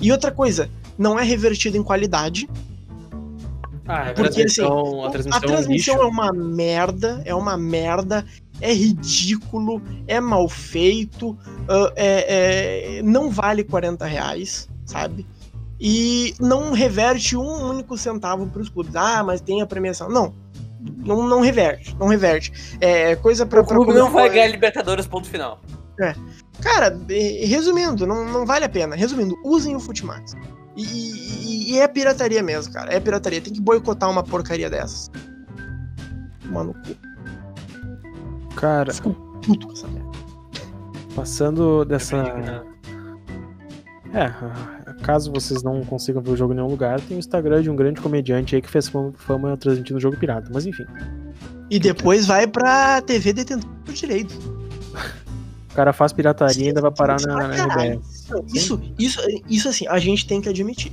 [0.00, 2.48] E outra coisa, não é revertido em qualidade,
[3.90, 8.22] Ah, Porque, assim, a transmissão, a transmissão é um é uma merda, é uma merda,
[8.60, 11.34] é ridículo, é mal feito,
[11.66, 15.26] ah, é- é- não vale 40 reais, sabe?
[15.80, 18.96] E não reverte um único centavo para os clubes.
[18.96, 20.08] Ah, mas tem a premiação.
[20.08, 20.34] Não,
[20.80, 22.76] não, não reverte, não reverte.
[22.80, 25.60] É coisa para O clube não vai ganhar Libertadores, ponto final.
[26.60, 28.96] Cara, eh, resumindo, não, não vale a pena.
[28.96, 30.34] Resumindo, usem o Futimax.
[30.76, 32.92] E, e- e é pirataria mesmo, cara.
[32.92, 33.40] É pirataria.
[33.40, 35.10] Tem que boicotar uma porcaria dessas.
[36.46, 36.74] Mano,
[38.56, 39.10] Cara, fico
[39.46, 40.08] puto com essa merda.
[41.14, 42.16] passando dessa.
[44.14, 44.32] É,
[45.02, 47.76] caso vocês não consigam ver o jogo em nenhum lugar, tem o Instagram de um
[47.76, 50.50] grande comediante aí que fez fama- fama transmitindo o jogo pirata.
[50.52, 50.84] Mas enfim,
[51.70, 54.34] E depois vai pra TV detentor por direito.
[55.70, 57.64] o cara faz pirataria e ainda vai parar na, na.
[57.84, 58.26] RBS.
[58.30, 60.92] Não, Isso, isso, isso assim, a gente tem que admitir.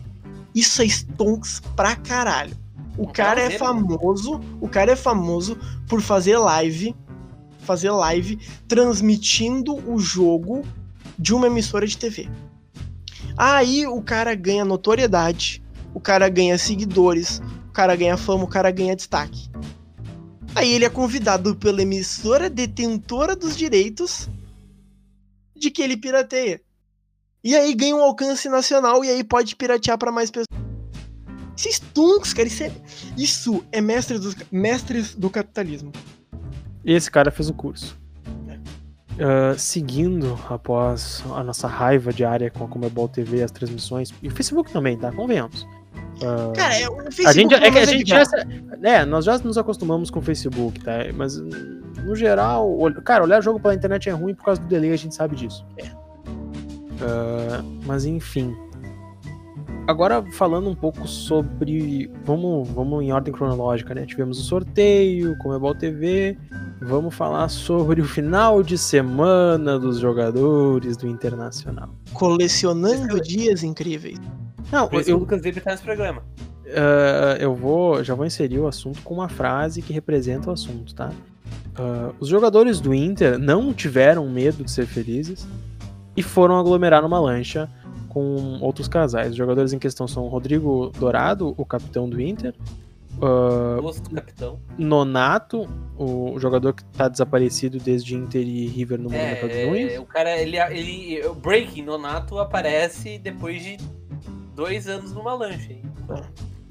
[0.54, 2.56] Isso é stonks pra caralho.
[2.98, 5.58] O cara é ver, famoso, o cara é famoso
[5.90, 6.96] por fazer live,
[7.60, 10.64] fazer live transmitindo o jogo
[11.20, 12.30] de uma emissora de TV.
[13.38, 15.62] Aí o cara ganha notoriedade,
[15.94, 19.50] o cara ganha seguidores, o cara ganha fama, o cara ganha destaque.
[20.56, 24.30] Aí ele é convidado pela emissora detentora dos direitos
[25.56, 26.62] de que ele pirateia.
[27.44, 30.48] E aí ganha um alcance nacional e aí pode piratear pra mais pessoas.
[31.58, 32.48] Isso é stunks, cara.
[32.48, 32.72] Isso é,
[33.18, 35.92] isso é mestre dos, mestres do capitalismo.
[36.84, 37.98] Esse cara fez o curso.
[39.20, 44.32] Ah, seguindo após a nossa raiva diária com a Comebol TV, as transmissões, e o
[44.32, 45.12] Facebook também, tá?
[45.12, 45.66] Convenhamos.
[46.22, 48.24] Ah, Cara, é, o Facebook a gente, é que a gente já,
[48.84, 51.00] é, nós já nos acostumamos com o Facebook, tá?
[51.14, 54.98] Mas no geral, cara, olhar jogo pela internet é ruim por causa do delay, a
[54.98, 55.66] gente sabe disso.
[55.78, 55.88] É.
[57.02, 58.56] Ah, mas enfim.
[59.88, 64.06] Agora falando um pouco sobre, vamos, vamos em ordem cronológica, né?
[64.06, 66.38] Tivemos o sorteio, Comebol TV.
[66.82, 71.90] Vamos falar sobre o final de semana dos jogadores do Internacional.
[72.14, 74.20] Colecionando dias incríveis.
[74.72, 76.24] Não, Por isso que o eu, Lucas Weber tá nesse programa.
[76.68, 80.94] Ah, eu vou, já vou inserir o assunto com uma frase que representa o assunto,
[80.94, 81.12] tá?
[81.78, 85.48] Ah, os jogadores do Inter não tiveram medo de ser felizes
[86.16, 87.70] e foram aglomerar numa lancha
[88.10, 89.32] com outros casais.
[89.32, 92.54] Os jogadores em questão são Rodrigo Dourado, o capitão do Inter,
[93.26, 94.60] ah, Gosto do capitão.
[94.78, 99.94] Nonato, o jogador que tá desaparecido desde Inter e River no Monumental de Nunes.
[99.94, 101.26] É, o cara, ele, ele.
[101.28, 103.78] O Breaking Nonato aparece depois de
[104.56, 105.72] dois anos numa lancha.
[105.72, 105.82] hein?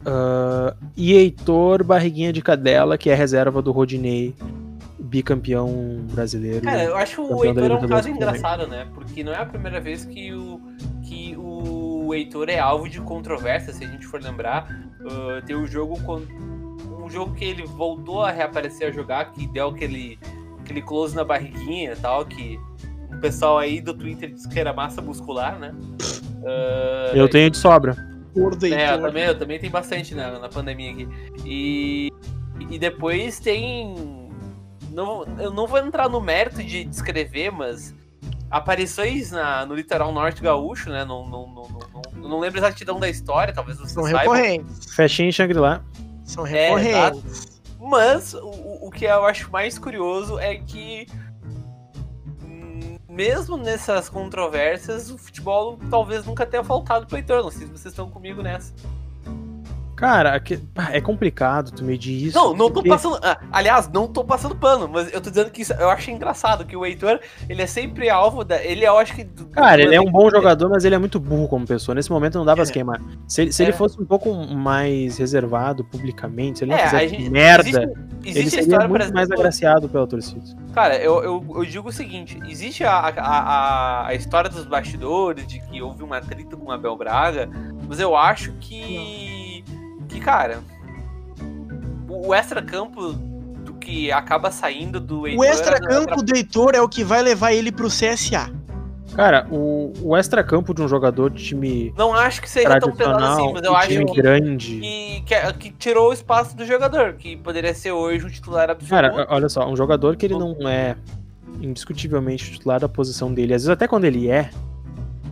[0.06, 4.34] Ah, e Heitor Barriguinha de Cadela, que é reserva do Rodinei,
[4.98, 6.62] bicampeão brasileiro.
[6.62, 8.86] Cara, eu acho que o Heitor é um caso engraçado, né?
[8.94, 10.60] Porque não é a primeira vez que o,
[11.02, 14.68] que o Heitor é alvo de controvérsia, se a gente for lembrar.
[15.04, 16.22] Ah, tem um jogo com,
[17.02, 20.18] um jogo que ele voltou a reaparecer a jogar, que deu aquele,
[20.60, 22.58] aquele close na barriguinha e tal, que
[23.12, 25.74] o pessoal aí do Twitter disse que era massa muscular, né?
[26.44, 27.96] Ah, Eu tenho de sobra.
[28.34, 31.08] Gordo É, eu também, eu também tenho bastante na, na pandemia aqui.
[31.44, 32.08] E,
[32.68, 33.94] e depois tem
[34.94, 37.94] não, eu não vou entrar no mérito de descrever, mas
[38.58, 41.04] aparições na, no litoral norte gaúcho, né?
[41.04, 41.68] Não, não, não,
[42.14, 44.18] não, não lembro exatidão da história, talvez você São saiba.
[44.20, 44.94] recorrentes.
[44.94, 45.82] Festinha em Shangri-La.
[46.24, 47.62] São É, recorrentes.
[47.80, 51.06] Mas o, o que eu acho mais curioso é que,
[52.42, 57.42] hum, mesmo nessas controvérsias, o futebol talvez nunca tenha faltado pro Heitor.
[57.42, 58.72] Não sei se vocês estão comigo nessa.
[60.04, 60.42] Cara,
[60.92, 62.36] é complicado tu medir isso.
[62.38, 63.18] Não, não tô porque- passando.
[63.22, 66.64] ah, aliás, não tô passando pano, mas eu tô dizendo que isso, eu acho engraçado
[66.64, 68.62] que o Heitor, ele é sempre alvo da.
[68.62, 69.24] Ele, eu acho que.
[69.24, 71.94] do- Cara, ele é um bom do- jogador, mas ele é muito burro como pessoa.
[71.94, 72.66] Nesse momento não dá pra É.
[72.66, 73.00] se queimar.
[73.26, 73.66] Se, ele- se É.
[73.66, 77.68] ele fosse um pouco mais reservado publicamente, se ele não É, a fizesse gente- merda,
[77.68, 77.80] Existe,
[78.24, 80.44] ele existe a seria muito mais agraciado pela torcida.
[80.74, 85.46] Cara, eu, eu, eu digo o seguinte: existe a, a, a, a história dos bastidores,
[85.46, 87.48] de que houve um atrito com o Abel Braga,
[87.88, 88.74] mas eu acho que.
[88.74, 89.33] Que,
[90.24, 90.60] cara.
[92.08, 95.44] O, o extra-campo do que acaba saindo do Heitor.
[95.44, 98.50] O extra-campo do Heitor é o que vai levar ele pro CSA.
[99.14, 103.16] Cara, o, o extra-campo de um jogador de time Não acho que seja tão pesado
[103.16, 104.80] tradicional, assim, mas eu de acho time que, grande.
[104.80, 108.90] que, que, que tirou o espaço do jogador, que poderia ser hoje um titular absoluto.
[108.90, 110.96] Cara, olha só, um jogador que ele não é
[111.60, 114.50] indiscutivelmente titular da posição dele, às vezes até quando ele é,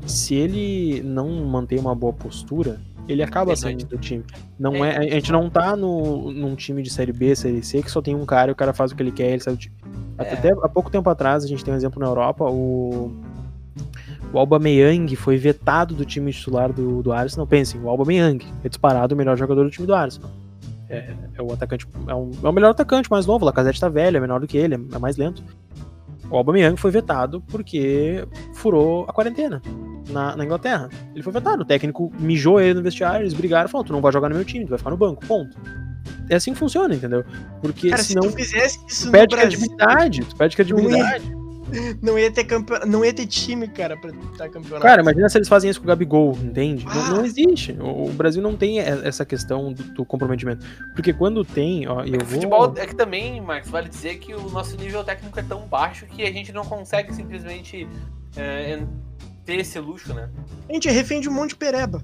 [0.07, 2.81] se ele não mantém uma boa postura,
[3.13, 3.61] ele acaba Verdade.
[3.61, 4.25] saindo do time.
[4.59, 7.91] Não é, a gente não tá no, num time de série B, série C, que
[7.91, 9.59] só tem um cara e o cara faz o que ele quer ele sai do
[9.59, 9.75] time.
[10.19, 10.33] É.
[10.33, 13.13] Até há pouco tempo atrás, a gente tem um exemplo na Europa, o
[14.33, 17.47] o Aubameyang foi vetado do time titular do, do Arsenal.
[17.47, 20.31] Pensem, o Aubameyang é disparado o melhor jogador do time do Arsenal.
[20.89, 23.45] É, é o atacante, é, um, é o melhor atacante mais novo.
[23.45, 25.43] O Lacazette tá velho, é menor do que ele, é mais lento.
[26.31, 29.61] O Aubameyang foi vetado porque furou a quarentena
[30.11, 30.89] na, na Inglaterra.
[31.15, 31.63] Ele foi vetado.
[31.63, 34.35] O técnico mijou ele no vestiário, eles brigaram e falaram: tu não vai jogar no
[34.35, 35.25] meu time, tu vai ficar no banco.
[35.27, 35.57] Ponto.
[36.29, 37.25] É assim que funciona, entendeu?
[37.61, 40.25] Porque Cara, senão se tu fizesse isso tu no perde Brasil, credibilidade.
[40.25, 41.33] Tu perde credibilidade.
[42.03, 42.73] não ia ter campe...
[42.87, 44.83] não ia ter time, cara, pra disputar campeonato.
[44.83, 46.85] Cara, imagina se eles fazem isso com o Gabigol, entende?
[46.85, 47.11] Não, Ah.
[47.11, 47.77] não existe.
[47.81, 50.65] O, Brasil não tem essa questão do, do comprometimento.
[50.95, 52.35] Porque quando tem, ó, e eu O vou.
[52.35, 56.07] futebol é que também, Marcos, vale dizer que o nosso nível técnico é tão baixo
[56.07, 57.87] que a gente não consegue simplesmente
[58.37, 58.83] é,
[59.45, 60.29] ter esse luxo, né?
[60.69, 62.03] A gente é refém de um monte de pereba.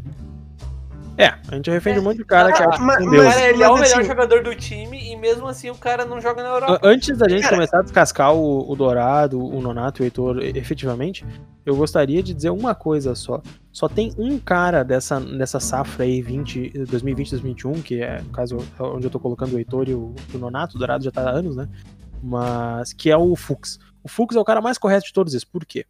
[1.21, 3.69] É, a gente refende um monte de cara que acha que mas- cara, ele é
[3.69, 6.53] o melhor assim- jogador do time e mesmo assim o cara não joga na A-
[6.53, 6.81] Europa.
[6.87, 10.39] Antes da gente Cara- começar a descascar o, o Dourado, o Nonato e o Heitor
[10.41, 11.27] e- efetivamente,
[11.67, 13.43] eu gostaria de dizer uma coisa só.
[13.73, 18.83] Só tem um cara dessa, dessa safra aí 20, 2020-2021, que é, no caso, é
[18.85, 21.31] onde eu tô colocando o Heitor e o, o Nonato, o Dourado já tá há
[21.33, 21.69] anos, né?
[22.23, 23.81] Mas que é o Fux.
[24.05, 25.45] O Fux é o cara mais correto de todos esses.
[25.45, 25.85] Por quê?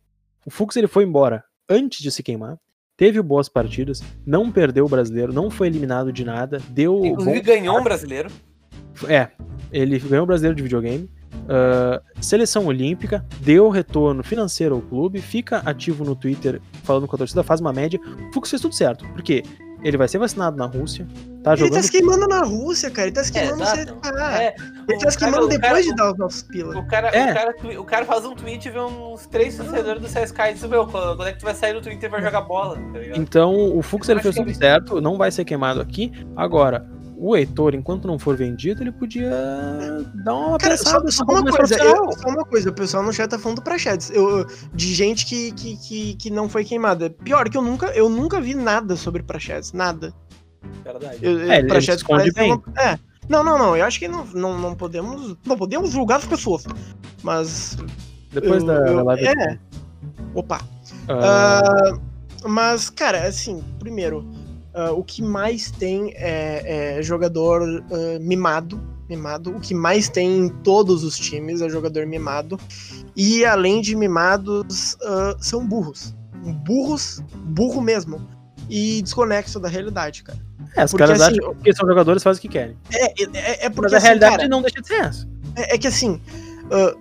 [0.48, 2.56] O Fux ele foi embora antes de se queimar,
[2.96, 7.78] teve boas partidas, não perdeu o brasileiro, não foi eliminado de nada, deu Inclusive ganhou
[7.78, 8.30] um brasileiro.
[9.06, 9.28] é,
[9.70, 11.10] ele ganhou o brasileiro de videogame.
[11.50, 17.18] ah, seleção olímpica, deu retorno financeiro ao clube, fica ativo no Twitter falando com a
[17.18, 18.00] torcida, faz uma média.
[18.30, 19.42] O Fux fez tudo certo, porque
[19.82, 21.82] ele vai ser vacinado na Rússia, tá Ele tá jogando.
[21.82, 23.08] se queimando na Rússia, cara.
[23.08, 23.94] Ele tá se É, queimando exato.
[23.94, 24.42] no CSA.
[24.42, 24.54] É,
[24.88, 26.76] Ele tá se queimando cara- depois cara- de dar os nossos pilas.
[26.76, 27.30] O cara, É.
[27.30, 30.54] o, cara, o cara faz um tweet e vê uns três torcedores do CSK e
[30.54, 32.98] diz, meu, quando é que tu vai sair do Twitter e vai jogar bola, tá?
[33.16, 36.12] Então, o Fux ele fez tudo é certo, não vai ser queimado aqui.
[36.36, 36.86] Agora,
[37.20, 39.30] o Heitor, enquanto não for vendido, ele podia
[40.24, 43.02] dar uma Cara, só, pensada só um uma coisa, eu- só uma coisa, o pessoal
[43.02, 44.10] no chat tá falando pra chats.
[44.10, 47.10] Eu, de gente que, que, que, que não foi queimada.
[47.10, 50.12] Pior que eu nunca, eu nunca vi nada sobre prachets, nada.
[50.84, 51.18] Verdade.
[51.22, 52.98] Eu, É, ele- ele Prachetes se esconde parece uma- é.
[53.28, 53.76] Não, não, não.
[53.76, 55.36] Eu acho que não, não, não podemos.
[55.44, 56.64] Não podemos julgar as pessoas.
[57.22, 57.76] Mas.
[58.32, 59.26] Depois eu- da, eu- da live.
[59.26, 59.58] É.
[60.34, 60.60] Opa.
[61.08, 61.60] ah,
[62.44, 64.24] Ah, mas, cara, assim, primeiro,
[64.78, 68.80] ah, o que mais tem é, é jogador ah, mimado.
[69.10, 69.56] Mimado.
[69.56, 72.60] O que mais tem em todos os times é jogador mimado.
[73.16, 76.14] E além de mimados, ah, são burros.
[76.64, 78.24] Burros, burro mesmo.
[78.70, 80.38] E desconexo da realidade, cara.
[80.76, 82.76] é, os porque, caras assim, acham que são jogadores fazem o que querem.
[82.92, 85.28] É, é, é porque Mas a assim, realidade cara, não deixa de ser essa.
[85.56, 86.20] é, é que assim.
[86.70, 86.94] ah,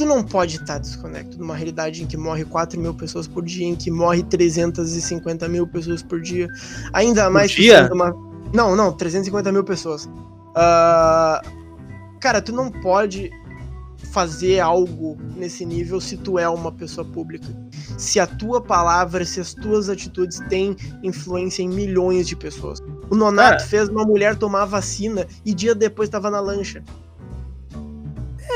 [0.00, 3.66] tu não pode estar desconectado numa realidade em que morre 4 mil pessoas por dia,
[3.66, 6.48] em que morre 350 mil pessoas por dia.
[6.94, 7.86] Ainda mais tu dia?
[7.92, 8.14] uma.
[8.54, 10.08] Não, não, 350 mil pessoas.
[10.56, 11.42] Ah,
[12.18, 13.30] cara, tu não pode
[14.10, 17.46] fazer algo nesse nível se tu é uma pessoa pública.
[17.98, 22.80] Se a tua palavra, se as tuas atitudes têm influência em milhões de pessoas.
[23.10, 23.68] O Nonato Cara.
[23.68, 26.82] fez uma mulher tomar vacina e dia depois estava na lancha.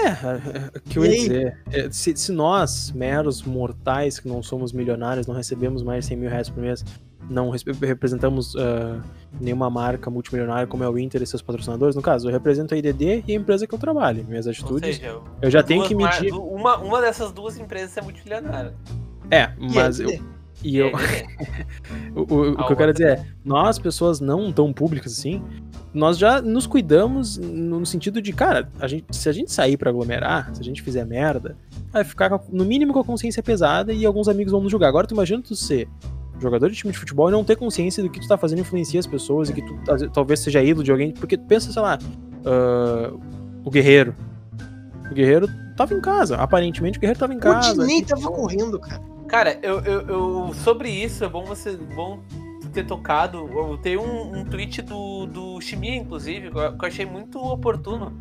[0.04, 1.58] É, o que eu ia dizer.
[1.70, 6.16] é, Se, se nós, meros mortais, que não somos milionários, não recebemos mais de 100
[6.16, 6.84] mil reais por mês,
[7.28, 9.00] não representamos uh,
[9.40, 11.96] nenhuma marca multimilionária como é o Inter e seus patrocinadores.
[11.96, 14.24] No caso, eu represento a IDD e a empresa que eu trabalho.
[14.28, 14.96] Minhas atitudes.
[14.96, 16.32] Seja, eu já tenho que medir.
[16.32, 18.74] Uma, uma dessas duas empresas é multimilionária.
[19.30, 20.10] É, mas eu.
[20.64, 20.90] E eu.
[22.16, 25.42] o, o, o que eu quero dizer é, nós, pessoas não tão públicas assim,
[25.92, 29.90] nós já nos cuidamos no sentido de, cara, a gente, se a gente sair para
[29.90, 31.56] aglomerar, se a gente fizer merda,
[31.92, 34.88] vai ficar no mínimo com a consciência pesada e alguns amigos vão nos julgar.
[34.88, 35.86] Agora tu imagina tu ser
[36.40, 38.98] jogador de time de futebol e não ter consciência do que tu tá fazendo influencia
[38.98, 41.96] as pessoas e que tu talvez seja ídolo de alguém, porque tu pensa, sei lá,
[41.96, 43.20] uh,
[43.64, 44.16] o Guerreiro.
[45.10, 47.82] O Guerreiro tava em casa, aparentemente o Guerreiro tava em casa.
[47.82, 49.13] O nem tava correndo, cara.
[49.28, 52.20] Cara, eu, eu, eu, sobre isso é bom você bom
[52.72, 53.48] ter tocado.
[53.52, 58.12] Eu tenho um, um tweet do, do Chimia, inclusive, que eu achei muito oportuno.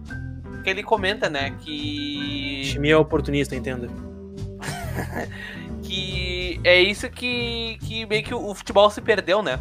[0.64, 2.62] Que ele comenta, né, que.
[2.64, 3.90] Chimia é oportunista, entenda.
[5.84, 9.60] que é isso que, que meio que o futebol se perdeu, né?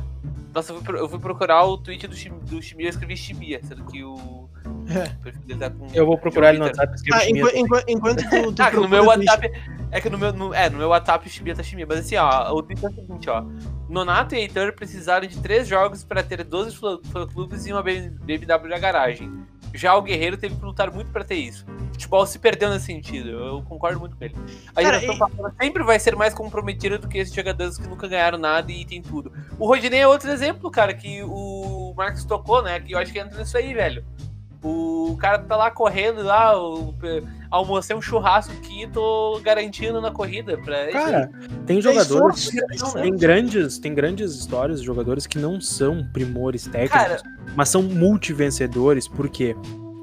[0.54, 3.84] Nossa, eu fui, eu fui procurar o tweet do, do Chimia e escrevi Chimia, sendo
[3.86, 4.48] que o.
[4.88, 5.56] É.
[5.56, 6.94] Tá eu vou procurar ele no WhatsApp.
[7.12, 9.50] Ah, enquanto, enquanto, enquanto tu, tu ah, no meu WhatsApp.
[9.92, 11.86] É que no meu, no, é, no meu WhatsApp o Chimia tá Chimia.
[11.86, 13.44] Mas assim, ó, o tweet é o seguinte, ó.
[13.90, 16.74] Nonato e Heitor precisaram de três jogos para ter 12
[17.12, 19.30] fã-clubes e uma BMW na garagem.
[19.74, 21.66] Já o Guerreiro teve que lutar muito para ter isso.
[21.68, 23.28] O futebol se perdeu nesse sentido.
[23.28, 24.34] Eu concordo muito com ele.
[24.74, 28.38] A geração passada sempre vai ser mais comprometida do que esses jogadores que nunca ganharam
[28.38, 29.30] nada e tem tudo.
[29.58, 32.80] O Rodinei é outro exemplo, cara, que o Marcos tocou, né?
[32.80, 34.02] Que eu acho que entra nisso aí, velho.
[34.62, 36.94] O cara tá lá correndo lá, o,
[37.52, 40.56] almocei um churrasco aqui e tô garantindo na corrida.
[40.58, 41.30] Pra cara,
[41.66, 42.50] tem jogadores.
[42.94, 47.22] tem, grandes, tem grandes histórias de jogadores que não são primores técnicos, cara,
[47.54, 49.06] mas são multivencedores.
[49.06, 49.54] Por quê?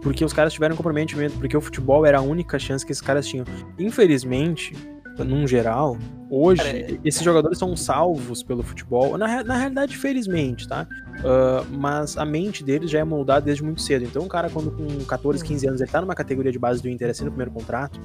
[0.01, 3.27] Porque os caras tiveram comprometimento, porque o futebol era a única chance que esses caras
[3.27, 3.45] tinham.
[3.77, 4.73] Infelizmente,
[5.23, 5.97] num geral,
[6.29, 9.17] hoje, Cara, esses jogadores são salvos pelo futebol.
[9.17, 10.87] Na, na realidade, felizmente, tá?
[11.19, 14.05] Uh, mas a mente deles já é moldada desde muito cedo.
[14.05, 16.89] Então, o cara, quando com 14, 15 anos, ele tá numa categoria de base do
[16.89, 17.99] Inter, assim, no primeiro contrato,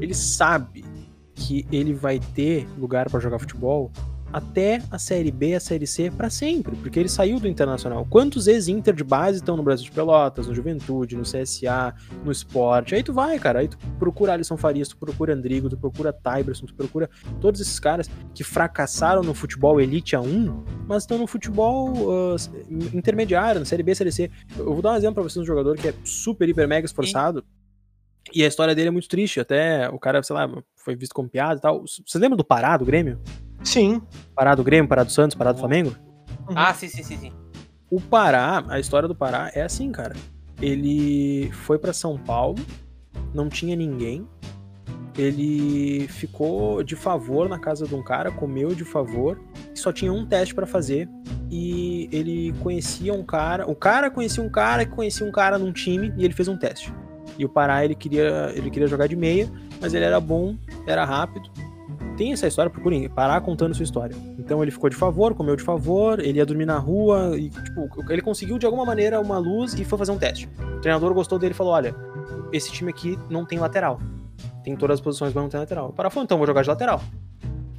[0.00, 0.84] ele sabe
[1.34, 3.90] que ele vai ter lugar para jogar futebol
[4.32, 8.06] até a Série B, a Série C para sempre, porque ele saiu do Internacional.
[8.08, 12.94] Quantos ex-Inter de base estão no Brasil de Pelotas, no Juventude, no CSA, no Esporte?
[12.94, 16.66] Aí tu vai, cara, aí tu procura Alisson Farias, tu procura Andrigo, tu procura Tyberson,
[16.66, 21.92] tu procura todos esses caras que fracassaram no futebol Elite A1, mas estão no futebol
[21.92, 22.36] uh,
[22.94, 24.30] intermediário, na Série B, Série C.
[24.56, 26.86] Eu vou dar um exemplo pra vocês de um jogador que é super, hiper, mega
[26.86, 27.40] esforçado.
[27.40, 27.60] Sim.
[28.32, 31.28] E a história dele é muito triste, até o cara, sei lá, foi visto como
[31.28, 31.84] piada e tal.
[31.84, 33.18] Você lembra do Pará, do Grêmio?
[33.62, 34.00] Sim.
[34.34, 35.94] Pará do Grêmio, Pará do Santos, Pará do Flamengo?
[36.48, 36.54] Uhum.
[36.56, 37.32] Ah, sim, sim, sim, sim.
[37.90, 40.14] O Pará, a história do Pará é assim, cara.
[40.60, 42.58] Ele foi para São Paulo,
[43.34, 44.26] não tinha ninguém.
[45.18, 49.38] Ele ficou de favor na casa de um cara, comeu de favor,
[49.74, 51.08] só tinha um teste para fazer
[51.50, 55.72] e ele conhecia um cara, o cara conhecia um cara que conhecia um cara num
[55.72, 56.94] time e ele fez um teste.
[57.36, 61.04] E o Pará ele queria, ele queria jogar de meia, mas ele era bom, era
[61.04, 61.50] rápido
[62.20, 64.14] tem essa história, procurem parar contando sua história.
[64.38, 67.88] Então ele ficou de favor, comeu de favor, ele ia dormir na rua e, tipo,
[68.12, 70.46] ele conseguiu de alguma maneira uma luz e foi fazer um teste.
[70.76, 71.96] O treinador gostou dele e falou: olha,
[72.52, 73.98] esse time aqui não tem lateral.
[74.62, 75.94] Tem todas as posições, mas não tem lateral.
[75.94, 77.00] Pará falou: então vou jogar de lateral.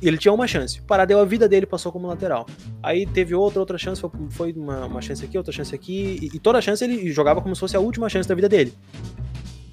[0.01, 0.81] E ele tinha uma chance.
[0.81, 2.47] Pará deu a vida dele passou como lateral.
[2.81, 4.01] Aí teve outra, outra chance,
[4.31, 6.17] foi uma, uma chance aqui, outra chance aqui.
[6.19, 8.73] E, e toda chance ele jogava como se fosse a última chance da vida dele.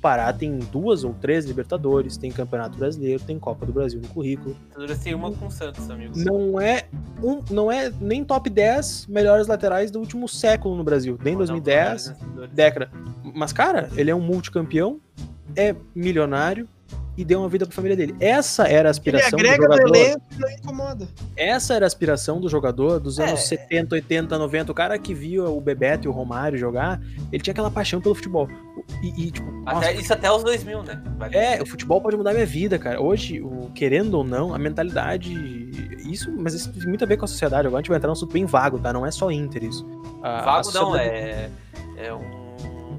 [0.01, 4.57] Pará tem duas ou três Libertadores, tem Campeonato Brasileiro, tem Copa do Brasil no currículo.
[5.03, 6.13] Tem uma com o Santos, amigo.
[6.17, 6.85] Não é,
[7.23, 12.15] um, não é nem top 10 melhores laterais do último século no Brasil, nem 2010,
[12.53, 12.91] década.
[13.35, 15.01] Mas, cara, ele é um multicampeão,
[15.57, 16.69] é milionário,
[17.19, 18.15] e deu uma vida para a família dele.
[18.21, 19.97] Essa era a aspiração Ele agrega do jogador.
[19.97, 21.09] elenco e não incomoda.
[21.37, 23.59] Essa era a aspiração do jogador dos anos é.
[23.59, 24.71] 70, 80, 90.
[24.71, 27.01] O cara que via o Bebeto e o Romário jogar,
[27.33, 28.49] ele tinha aquela paixão pelo futebol.
[29.03, 31.03] E, e tipo, até, nossa, isso até os 2000, né?
[31.19, 33.03] Vale é, o futebol pode mudar minha vida, cara.
[33.03, 35.35] Hoje, o, querendo ou não, a mentalidade.
[36.09, 37.67] Isso, mas isso tem muito a ver com a sociedade.
[37.67, 38.93] Agora a gente vai entrar num assunto bem vago, tá?
[38.93, 39.85] Não é só Inter isso.
[40.23, 41.51] A, vago a não, é,
[41.97, 42.48] é um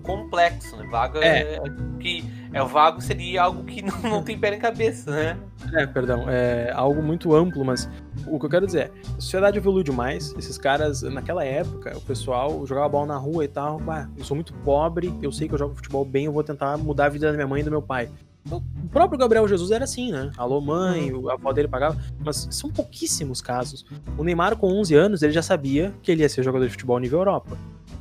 [0.09, 0.87] complexo, né?
[0.89, 1.61] Vago é, é
[1.99, 5.37] que é o vago seria algo que não, não tem pé nem cabeça, né?
[5.73, 7.87] É, perdão, é algo muito amplo, mas
[8.25, 12.01] o que eu quero dizer é, a sociedade evoluiu demais, esses caras, naquela época, o
[12.01, 15.53] pessoal jogava bola na rua e tal, ah, eu sou muito pobre, eu sei que
[15.53, 17.69] eu jogo futebol bem, eu vou tentar mudar a vida da minha mãe e do
[17.69, 18.09] meu pai.
[18.49, 20.31] O próprio Gabriel Jesus era assim, né?
[20.37, 21.29] Alô, mãe, uhum.
[21.29, 21.97] a avó dele pagava.
[22.19, 23.85] Mas são pouquíssimos casos.
[24.17, 26.97] O Neymar, com 11 anos, ele já sabia que ele ia ser jogador de futebol
[26.97, 27.57] nível Europa.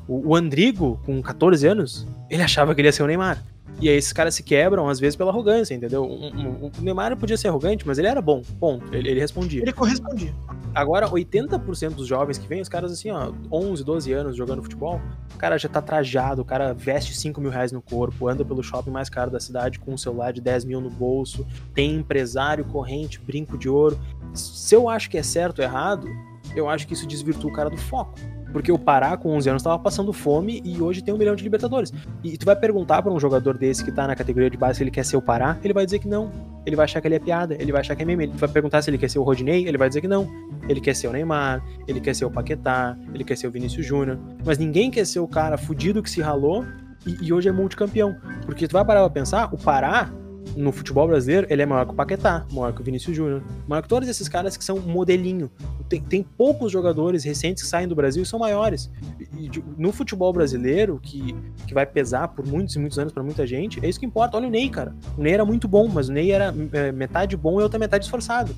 [0.08, 3.44] O, o Andrigo, com 14 anos, ele achava que ele ia ser o Neymar.
[3.80, 6.02] E aí esses caras se quebram, às vezes, pela arrogância, entendeu?
[6.02, 8.92] Um, um, o Neymar podia ser arrogante, mas ele era bom, ponto.
[8.92, 9.62] Ele, ele respondia.
[9.62, 10.34] Ele correspondia.
[10.74, 15.00] Agora, 80% dos jovens que vêm, os caras assim, ó, 11, 12 anos jogando futebol,
[15.32, 18.62] o cara já tá trajado, o cara veste 5 mil reais no corpo, anda pelo
[18.62, 22.64] shopping mais caro da cidade com um celular de 10 mil no bolso, tem empresário,
[22.64, 23.98] corrente, brinco de ouro.
[24.34, 26.08] Se eu acho que é certo ou errado,
[26.56, 28.18] eu acho que isso desvirtua o cara do foco.
[28.52, 31.42] Porque o Pará, com 11 anos, estava passando fome e hoje tem um milhão de
[31.42, 31.92] Libertadores.
[32.24, 34.84] E tu vai perguntar para um jogador desse que tá na categoria de base se
[34.84, 36.30] ele quer ser o Pará, ele vai dizer que não.
[36.64, 38.24] Ele vai achar que ele é piada, ele vai achar que é meme.
[38.24, 40.28] Ele vai perguntar se ele quer ser o Rodinei, ele vai dizer que não.
[40.68, 43.86] Ele quer ser o Neymar, ele quer ser o Paquetá, ele quer ser o Vinícius
[43.86, 44.18] Júnior.
[44.44, 46.64] Mas ninguém quer ser o cara fudido que se ralou
[47.06, 48.16] e, e hoje é multicampeão.
[48.44, 50.10] Porque tu vai parar pra pensar, o Pará
[50.56, 53.82] no futebol brasileiro, ele é maior que o Paquetá, maior que o Vinícius Júnior, maior
[53.82, 55.50] que todos esses caras que são modelinho.
[55.88, 58.90] Tem, tem poucos jogadores recentes que saem do Brasil e são maiores.
[59.38, 61.34] E, no futebol brasileiro, que,
[61.66, 64.36] que vai pesar por muitos e muitos anos para muita gente, é isso que importa.
[64.36, 64.94] Olha o Ney, cara.
[65.16, 68.04] O Ney era muito bom, mas o Ney era é, metade bom e outra metade
[68.04, 68.54] esforçado.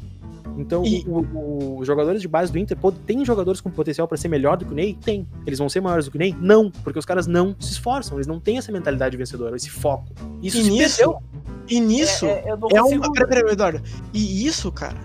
[0.57, 1.05] Então, e...
[1.07, 2.77] os jogadores de base do Inter,
[3.07, 4.97] tem jogadores com potencial para ser melhor do que o Ney?
[5.03, 5.27] Tem.
[5.47, 6.37] Eles vão ser maiores do que o Ney?
[6.41, 10.07] Não, porque os caras não se esforçam, eles não têm essa mentalidade vencedora, esse foco.
[10.43, 11.23] Isso e nisso, perdeu.
[11.69, 13.01] E nisso é, é, é um.
[13.13, 13.83] Peraí, peraí, Eduardo.
[14.13, 14.99] E isso, cara,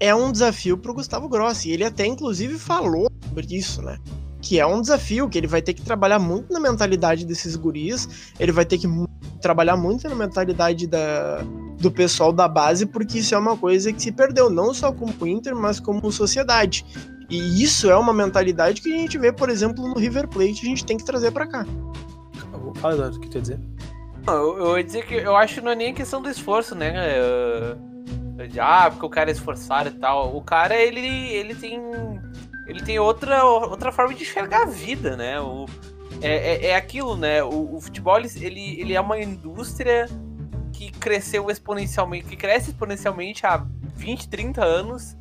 [0.00, 1.70] é um desafio pro Gustavo Grossi.
[1.70, 3.98] Ele até, inclusive, falou sobre isso, né?
[4.40, 8.32] Que é um desafio, que ele vai ter que trabalhar muito na mentalidade desses guris,
[8.38, 8.88] ele vai ter que
[9.40, 11.44] trabalhar muito na mentalidade da,
[11.80, 15.26] do pessoal da base, porque isso é uma coisa que se perdeu, não só como
[15.26, 16.84] Inter, mas como sociedade.
[17.30, 20.68] E isso é uma mentalidade que a gente vê, por exemplo, no River Plate, a
[20.68, 21.66] gente tem que trazer para cá.
[22.76, 23.60] Fala, Eduardo, o que tu ia dizer?
[24.26, 26.92] Eu, eu ia dizer que eu acho que não é nem questão do esforço, né?
[28.50, 30.36] De, ah, porque o cara é esforçado e tal.
[30.36, 31.80] O cara, ele, ele tem.
[32.66, 35.40] Ele tem outra, outra forma de enxergar a vida, né?
[35.40, 35.64] O,
[36.20, 37.42] é, é, é aquilo, né?
[37.42, 40.06] O, o, futebol, ele, ele é uma indústria
[40.78, 43.66] que cresceu exponencialmente, que cresce exponencialmente há
[43.96, 45.16] 20, 30 anos.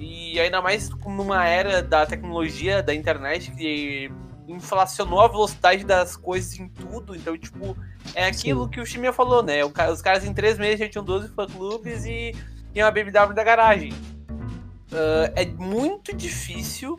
[0.00, 4.10] E ainda mais numa era da tecnologia, da internet, que
[4.48, 7.14] inflacionou a velocidade das coisas em tudo.
[7.14, 7.76] Então, tipo,
[8.14, 8.70] é aquilo Sim.
[8.70, 9.62] que o Chimia falou, né?
[9.62, 12.34] Os caras em três meses já tinham 12 fã-clubes e,
[12.74, 13.92] e uma BMW da garagem.
[13.92, 16.98] Uh, é muito difícil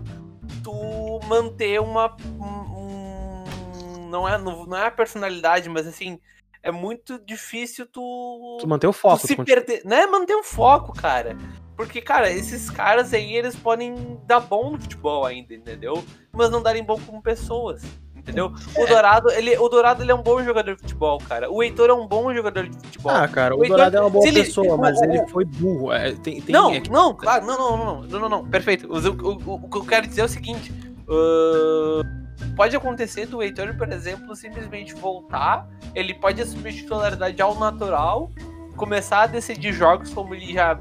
[0.64, 2.16] tu manter uma.
[2.39, 6.20] Um, não, é, não é a personalidade, mas assim.
[6.66, 8.57] É muito difícil tu.
[8.59, 9.22] Tu manter o foco.
[9.22, 9.84] Tu se perder.
[9.86, 11.38] Não é manter o foco, cara.
[11.78, 16.03] Porque, cara, esses caras aí, eles podem dar bom no futebol ainda, entendeu?
[16.32, 17.84] Mas não darem bom como pessoas,
[18.16, 18.51] entendeu?
[18.76, 18.88] O é.
[18.88, 21.51] Dourado, ele, o Dourado, ele é um bom jogador de futebol, cara.
[21.51, 23.11] O Heitor é um bom jogador de futebol.
[23.11, 25.93] Ah, cara, o, o Heitor, Dourado é uma boa pessoa, ele, mas ele foi burro.
[25.93, 26.89] É, tem, tem, não, é que...
[26.89, 28.88] não, claro, não, não, não, não, não, não, perfeito.
[28.91, 30.74] O, o, o, que eu quero dizer é o seguinte,
[31.09, 38.30] uh, pode acontecer do Heitor, por exemplo, simplesmente voltar, ele pode assumir titularidade ao natural,
[38.76, 40.80] começar a decidir jogos como ele já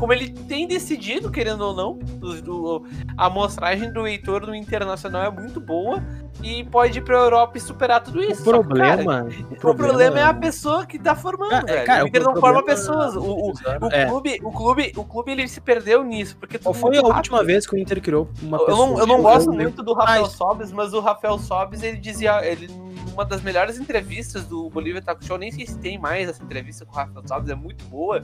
[0.00, 2.86] como ele tem decidido, querendo ou não, do,
[3.18, 6.02] a amostragem do Heitor no Internacional é muito boa
[6.42, 8.40] e pode ir pra Europa e superar tudo isso.
[8.40, 12.04] O problema, que, cara, o, problema, problema é a pessoa que tá formando, é, Cara,
[12.04, 13.14] o Inter não forma pessoas.
[13.14, 14.06] O, o, o, é.
[14.06, 16.34] clube, o, clube, o clube ele se perdeu nisso.
[16.38, 17.16] Porque Qual foi a rápido.
[17.16, 18.86] última vez que o Inter criou uma pessoa?
[18.86, 22.42] Eu não, eu não gosto muito do Rafael Sobes, mas o Rafael Sobes ele dizia.
[22.42, 22.68] Ele,
[23.12, 26.84] uma das melhores entrevistas do Bolívia Taco Show, nem sei se tem mais essa entrevista
[26.84, 28.22] com o Rafael Sobes, é muito boa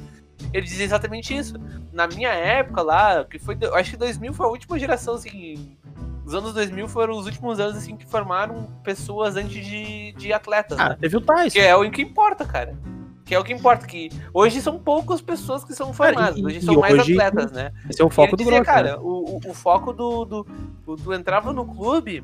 [0.52, 1.54] ele dizia exatamente isso.
[1.92, 5.76] Na minha época lá, que foi, acho que 2000 foi a última geração, assim,
[6.24, 10.78] os anos 2000 foram os últimos anos, assim, que formaram pessoas antes de, de atletas.
[10.78, 10.96] Ah, né?
[11.00, 11.52] teve o Tais.
[11.52, 12.76] Que é o que importa, cara.
[13.24, 16.76] Que é o que importa, que hoje são poucas pessoas que são formadas, hoje são
[16.76, 17.72] mais hoje, atletas, né?
[17.90, 18.98] Esse é o foco do dizia, cara, né?
[19.00, 20.46] o, o, o, foco do, do,
[20.84, 22.22] do, Tu entrava no clube,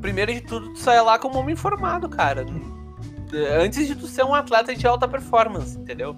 [0.00, 2.46] primeiro de tudo, tu saia lá como homem formado, cara.
[3.60, 6.16] Antes de tu ser um atleta de alta performance, entendeu?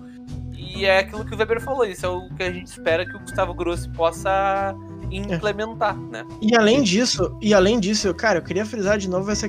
[0.52, 3.16] E é aquilo que o Weber falou, isso é o que a gente espera que
[3.16, 4.74] o Gustavo Grossi possa
[5.10, 6.12] implementar, é.
[6.12, 6.26] né?
[6.40, 9.48] E além disso, e além disso, cara, eu queria frisar de novo essa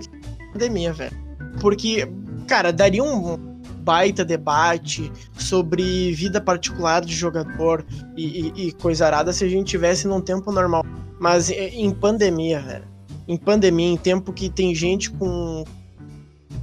[0.51, 1.15] pandemia, velho.
[1.59, 2.11] Porque,
[2.47, 3.51] cara, daria um
[3.81, 9.67] baita debate sobre vida particular de jogador e, e, e coisa arada se a gente
[9.67, 10.83] tivesse num tempo normal.
[11.19, 12.90] Mas em pandemia, velho.
[13.27, 15.63] Em pandemia, em tempo que tem gente com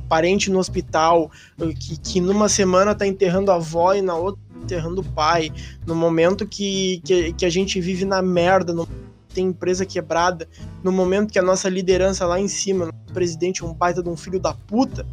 [0.09, 1.31] parente no hospital,
[1.79, 5.53] que, que numa semana tá enterrando a avó e na outra enterrando o pai,
[5.87, 8.89] no momento que, que, que a gente vive na merda, no,
[9.33, 10.49] tem empresa quebrada,
[10.83, 14.09] no momento que a nossa liderança lá em cima, o presidente é um baita de
[14.09, 15.07] um filho da puta,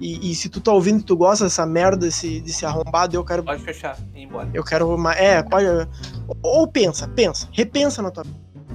[0.00, 3.24] e, e, se tu tá ouvindo e tu gosta dessa merda, desse, desse arrombado, eu
[3.24, 3.44] quero.
[3.44, 4.50] Pode fechar e ir embora.
[4.52, 4.92] Eu quero.
[4.92, 5.66] Uma, é, pode.
[6.42, 8.24] Ou pensa, pensa, repensa na tua.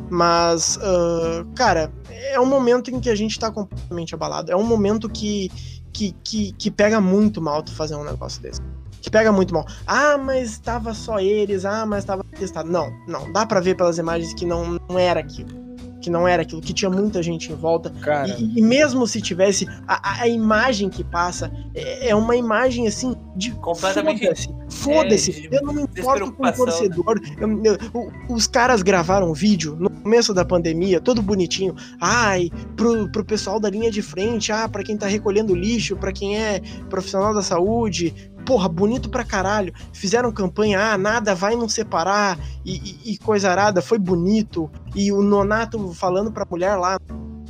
[0.10, 4.52] Mas, uh, cara, é um momento em que a gente tá completamente abalado.
[4.52, 5.52] É um momento que,
[5.94, 8.62] que, que, que pega muito mal tu fazer um negócio desse.
[9.02, 9.66] que pega muito mal.
[9.86, 12.70] Ah, mas tava só eles, ah, mas tava testado.
[12.70, 16.42] Não, não, dá para ver pelas imagens que não, não era aquilo que não era
[16.42, 17.90] aquilo, que tinha muita gente em volta.
[18.02, 18.30] Cara.
[18.30, 23.16] E, e mesmo se tivesse, a, a, imagem que passa é, é uma imagem assim
[23.36, 24.50] de completamente.
[24.70, 25.50] Foda-se.
[25.52, 27.20] É, eu não me importo com o torcedor.
[27.20, 27.62] Né?
[27.64, 31.76] Eu, eu, os caras gravaram vídeo no começo da pandemia, todo bonitinho.
[32.00, 36.12] Ai, pro, pro pessoal da linha de frente, ah, para quem tá recolhendo lixo, para
[36.12, 39.74] quem é profissional da saúde, porra, bonito pra caralho.
[39.94, 44.70] Fizeram campanha, ah, nada vai nos separar e, e, e coisa arada, foi bonito.
[44.96, 46.98] E o Nonato falando pra mulher lá,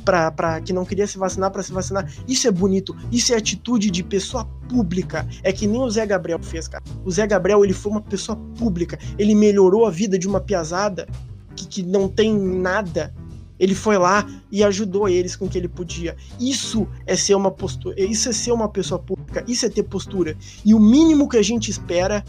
[0.04, 2.10] pra, pra, que não queria se vacinar para se vacinar.
[2.26, 5.26] Isso é bonito, isso é atitude de pessoa pública.
[5.42, 6.82] É que nem o Zé Gabriel fez, cara.
[7.04, 8.98] O Zé Gabriel, ele foi uma pessoa pública.
[9.18, 11.08] Ele melhorou a vida de uma piazada
[11.54, 13.12] que, que não tem nada
[13.60, 16.16] ele foi lá e ajudou eles com o que ele podia.
[16.40, 20.34] Isso é ser uma postura, isso é ser uma pessoa pública, isso é ter postura.
[20.64, 22.24] E o mínimo que a gente espera,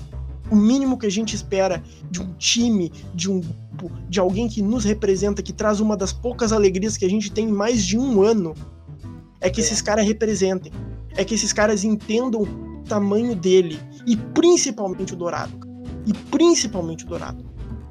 [0.52, 1.82] o mínimo que a gente espera
[2.12, 6.12] de um time, de um grupo, de alguém que nos representa, que traz uma das
[6.14, 8.54] poucas alegrias que a gente tem em mais de um ano,
[9.40, 10.72] é que esses caras representem.
[11.16, 13.80] É que esses caras entendam o tamanho dele.
[14.06, 15.52] E principalmente o Dourado.
[16.06, 17.44] E principalmente o Dourado.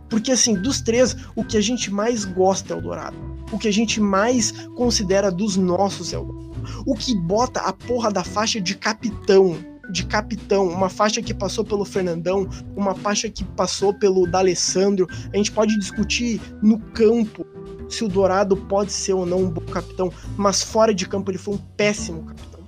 [0.09, 3.17] Porque, assim, dos três, o que a gente mais gosta é o Dourado.
[3.53, 6.51] O que a gente mais considera dos nossos é o Dourado.
[6.87, 9.57] O que bota a porra da faixa de capitão.
[9.91, 15.07] De capitão, uma faixa que passou pelo Fernandão, uma faixa que passou pelo D'Alessandro.
[15.33, 17.47] A gente pode discutir no campo
[17.89, 21.39] se o Dourado pode ser ou não um bom capitão, mas fora de campo ele
[21.39, 22.61] foi um péssimo capitão.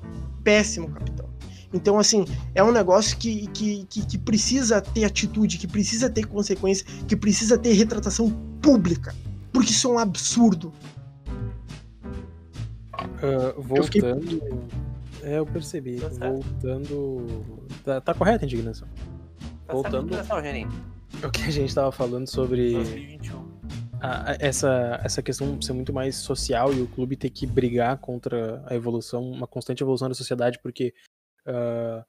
[0.42, 1.32] Péssimo capitão.
[1.72, 6.26] Então, assim, é um negócio que, que, que, que, precisa ter atitude, que precisa ter
[6.26, 9.14] consequência, que precisa ter retratação pública.
[9.52, 10.72] Porque isso é um absurdo.
[12.94, 14.42] Uh, voltando.
[15.22, 16.00] É, eu percebi.
[16.00, 17.64] Tá voltando.
[17.84, 18.88] Tá, tá correta a indignação.
[19.66, 20.06] Tá voltando.
[20.06, 20.38] Indignação,
[21.24, 22.72] o que a gente tava falando sobre.
[22.74, 23.52] 2021.
[24.00, 28.60] A, essa, essa questão ser muito mais social e o clube ter que brigar contra
[28.66, 30.92] a evolução, uma constante evolução da sociedade, porque
[31.46, 32.04] Uh,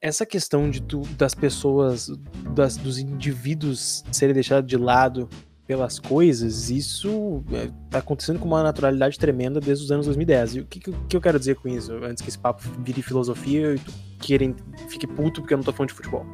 [0.00, 2.08] essa questão de tu, das pessoas,
[2.54, 5.28] das, dos indivíduos serem deixados de lado
[5.70, 10.56] pelas coisas, isso é, acontecendo com uma naturalidade tremenda desde os anos 2010.
[10.56, 11.92] E o que, que, eu quero dizer com isso?
[12.02, 14.56] Antes que esse papo vire filosofia e tu querem,
[14.88, 16.26] fique puto porque eu não tô falando de futebol.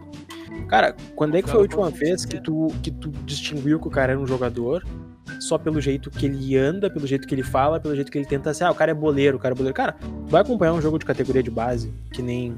[0.70, 3.90] Cara, quando é que foi a última vez que tu, que tu distinguiu que o
[3.90, 4.82] cara era um jogador
[5.40, 8.26] só pelo jeito que ele anda, pelo jeito que ele fala, pelo jeito que ele
[8.26, 8.64] tenta ser.
[8.64, 9.74] Ah, o cara é boleiro, o cara é boleiro.
[9.74, 12.56] Cara, vai acompanhar um jogo de categoria de base, que nem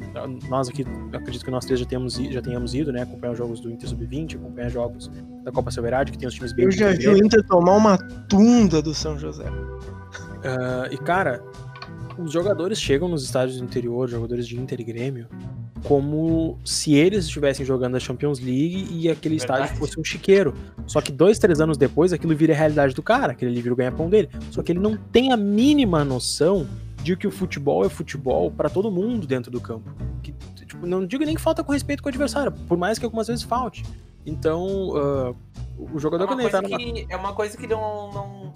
[0.48, 3.02] nós aqui, acredito que nós três já, temos, já tenhamos ido, né?
[3.02, 5.10] Acompanhar jogos do Inter Sub-20, acompanhar jogos
[5.44, 6.66] da Copa Silverade, que tem os times bem.
[6.66, 7.98] Eu já vi o Inter tomar uma
[8.28, 9.48] tunda do São José.
[9.48, 11.42] Uh, e cara,
[12.18, 15.28] os jogadores chegam nos estádios do interior, jogadores de Inter e Grêmio,
[15.84, 19.62] como se eles estivessem jogando a Champions League e aquele Verdade.
[19.62, 20.54] estádio fosse um chiqueiro.
[20.86, 23.72] Só que dois, três anos depois, aquilo vira a realidade do cara, aquele ali vira
[23.72, 24.28] o ganha-pão dele.
[24.50, 26.66] Só que ele não tem a mínima noção
[27.02, 29.90] de que o futebol é futebol para todo mundo dentro do campo.
[30.22, 30.34] Que,
[30.66, 33.28] tipo, não digo nem que falta com respeito com o adversário, por mais que algumas
[33.28, 33.84] vezes falte.
[34.26, 35.36] Então, uh,
[35.78, 36.76] o jogador é quando ele tá numa...
[36.76, 38.12] que, É uma coisa que não.
[38.12, 38.52] não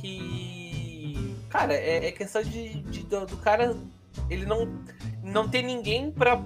[0.00, 1.34] que.
[1.48, 3.74] Cara, é, é questão de, de do, do cara
[4.28, 4.68] ele não
[5.22, 6.40] não tem ninguém para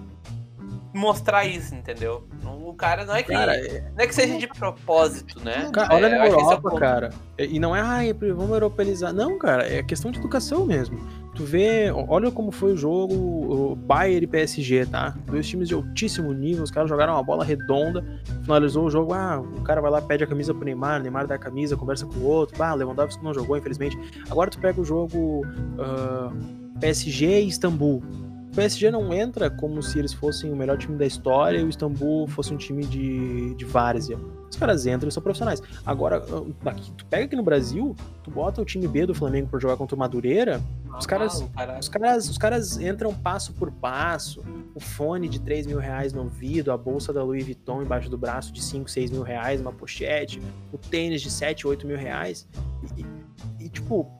[0.93, 2.27] mostrar isso, entendeu?
[2.65, 3.53] O cara não é que cara,
[3.97, 5.71] não é que seja de propósito, né?
[5.73, 7.11] Cara, olha é, na Europa, é cara.
[7.39, 9.13] E não é, ai, vamos europeizar.
[9.13, 10.99] Não, cara, é questão de educação mesmo.
[11.35, 15.15] Tu vê, olha como foi o jogo o Bayern e PSG, tá?
[15.27, 18.05] Dois times de altíssimo nível, os caras jogaram uma bola redonda,
[18.43, 21.37] finalizou o jogo, ah, o cara vai lá, pede a camisa pro Neymar, Neymar dá
[21.37, 23.99] a camisa, conversa com o outro, ah, Lewandowski não jogou, infelizmente.
[24.29, 25.47] Agora tu pega o jogo
[25.79, 28.03] uh, PSG e Istambul.
[28.51, 31.69] O PSG não entra como se eles fossem o melhor time da história e o
[31.69, 34.19] Istambul fosse um time de, de várzea.
[34.51, 35.63] Os caras entram e são profissionais.
[35.87, 36.21] Agora,
[36.67, 39.77] aqui, tu pega aqui no Brasil, tu bota o time B do Flamengo por jogar
[39.77, 40.61] contra o Madureira,
[40.91, 41.45] ah, os, caras,
[41.79, 44.43] os, caras, os caras entram passo por passo,
[44.75, 48.19] o fone de 3 mil reais no ouvido, a bolsa da Louis Vuitton embaixo do
[48.19, 52.49] braço de 5, 6 mil reais, uma pochete, o tênis de 7, 8 mil reais.
[52.97, 54.11] e, e, e tipo,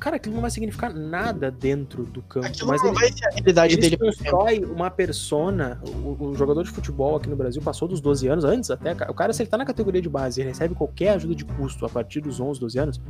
[0.00, 2.46] Cara, aquilo não vai significar nada dentro do campo.
[2.46, 3.96] Aquilo mas não ele, vai ser a realidade ele dele.
[3.96, 5.80] constrói uma persona.
[6.04, 8.92] O, o, jogador de futebol aqui no Brasil passou dos 12 anos, antes até.
[9.08, 11.86] O cara, se ele tá na categoria de base e recebe qualquer ajuda de custo
[11.86, 13.00] a partir dos 11, 12 anos,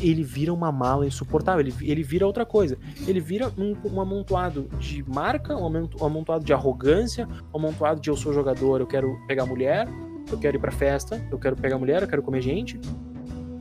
[0.00, 1.60] ele vira uma mala insuportável.
[1.60, 2.78] Ele, ele vira outra coisa.
[3.06, 5.66] Ele vira um, um amontoado de marca, um
[6.04, 9.88] amontoado de arrogância, um amontoado de eu sou jogador, eu quero pegar mulher,
[10.30, 12.78] eu quero ir pra festa, eu quero pegar mulher, eu quero comer gente,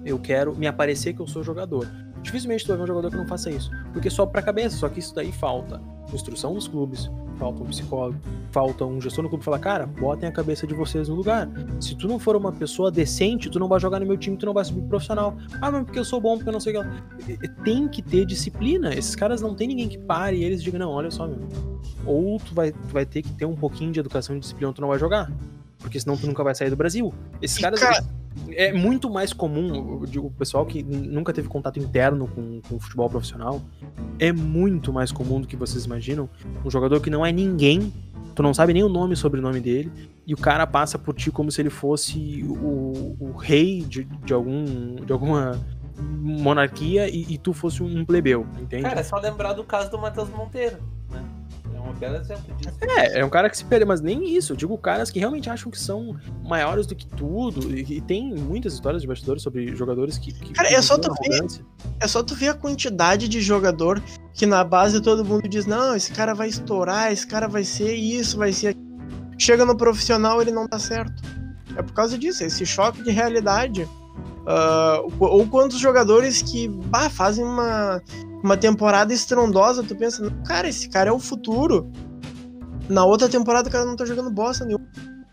[0.06, 1.88] eu quero me aparecer que eu sou jogador.
[2.26, 3.70] Dificilmente tu vai ver um jogador que não faça isso.
[3.94, 5.80] Porque só pra cabeça, só que isso daí falta
[6.12, 8.18] instrução dos clubes, falta um psicólogo,
[8.52, 11.48] falta um gestor no clube falar, cara, botem a cabeça de vocês no lugar.
[11.80, 14.46] Se tu não for uma pessoa decente, tu não vai jogar no meu time, tu
[14.46, 15.38] não vai subir profissional.
[15.62, 17.48] Ah, mas porque eu sou bom, porque eu não sei o que.
[17.64, 18.94] Tem que ter disciplina.
[18.94, 21.48] Esses caras não tem ninguém que pare e eles digam, não, olha só, meu.
[22.06, 24.74] Ou tu vai, tu vai ter que ter um pouquinho de educação e disciplina, ou
[24.74, 25.32] tu não vai jogar.
[25.78, 27.14] Porque senão tu nunca vai sair do Brasil.
[27.40, 27.80] Esses caras.
[27.80, 28.25] Cara...
[28.52, 33.62] É muito mais comum, o pessoal que nunca teve contato interno com, com futebol profissional,
[34.20, 36.30] é muito mais comum do que vocês imaginam.
[36.64, 37.94] Um jogador que não é ninguém,
[38.34, 39.92] tu não sabe nem o nome e sobrenome dele,
[40.28, 44.34] e o cara passa por ti como se ele fosse o, o rei de, de,
[44.34, 45.60] algum, de alguma
[46.02, 48.84] monarquia e, e tu fosse um plebeu, entende?
[48.84, 50.78] Cara, é só lembrar do caso do Matheus Monteiro,
[51.10, 51.24] né?
[51.90, 52.78] Um belo exemplo disso.
[52.82, 54.54] É, é um cara que se perde, mas nem isso.
[54.54, 57.76] Eu digo caras que realmente acham que são maiores do que tudo.
[57.76, 60.34] E, e tem muitas histórias de bastidores sobre jogadores que.
[60.34, 61.46] que cara, é só, tu ver,
[62.00, 64.02] é só tu ver a quantidade de jogador
[64.34, 67.94] que na base todo mundo diz: não, esse cara vai estourar, esse cara vai ser
[67.94, 68.76] isso, vai ser.
[69.38, 71.22] Chega no profissional, ele não dá certo.
[71.76, 73.84] É por causa disso, esse choque de realidade.
[74.46, 78.00] Uh, ou quantos jogadores que bah, fazem uma,
[78.46, 81.92] uma temporada estrondosa, tu pensa, cara, esse cara é o futuro.
[82.88, 84.86] Na outra temporada o cara não tá jogando bosta nenhuma,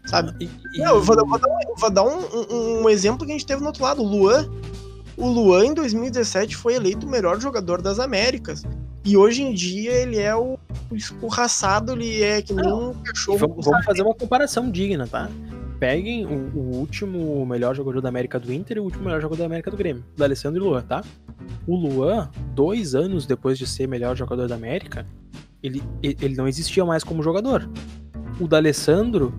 [0.06, 0.32] sabe?
[0.40, 0.78] E, e...
[0.78, 3.46] Não, eu vou, vou, dar, um, vou dar um, um, um, exemplo que a gente
[3.46, 4.48] teve no outro lado, o Luan.
[5.14, 8.62] O Luan, em 2017, foi eleito o melhor jogador das Américas.
[9.04, 10.58] E hoje em dia ele é o
[10.92, 13.38] escorraçado, ele é que nem um cachorro.
[13.38, 15.28] Vamos, vamos fazer uma comparação digna, tá?
[15.82, 19.40] Peguem o, o, último melhor jogador da América do Inter e o último melhor jogador
[19.40, 21.02] da América do Grêmio, do Alessandro e Luan, tá?
[21.66, 25.04] O Luan, dois anos depois de ser melhor jogador da América,
[25.60, 27.68] ele, ele não existia mais como jogador.
[28.38, 29.34] O da Alessandro,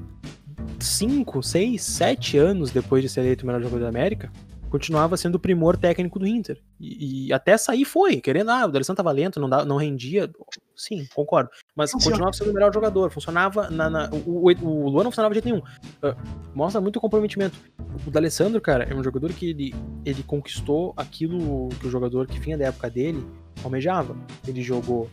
[0.81, 4.29] cinco, seis, sete anos depois de ser eleito melhor jogador da América,
[4.69, 6.61] continuava sendo o primor técnico do Inter.
[6.77, 10.29] E, e até sair foi, querendo, ah, o D'Alessandro tava lento, não, dá, não rendia.
[10.75, 11.49] Sim, concordo.
[11.75, 12.13] Mas Funciona.
[12.13, 13.11] continuava sendo o melhor jogador.
[13.11, 13.89] Funcionava na.
[13.89, 15.61] na o, o, o Luan não funcionava de jeito nenhum.
[16.01, 16.15] Uh,
[16.53, 17.57] mostra muito comprometimento.
[18.05, 22.39] O D'Alessandro, cara, é um jogador que ele, ele conquistou aquilo que o jogador que
[22.39, 23.25] vinha da época dele
[23.63, 24.15] almejava.
[24.47, 25.09] Ele jogou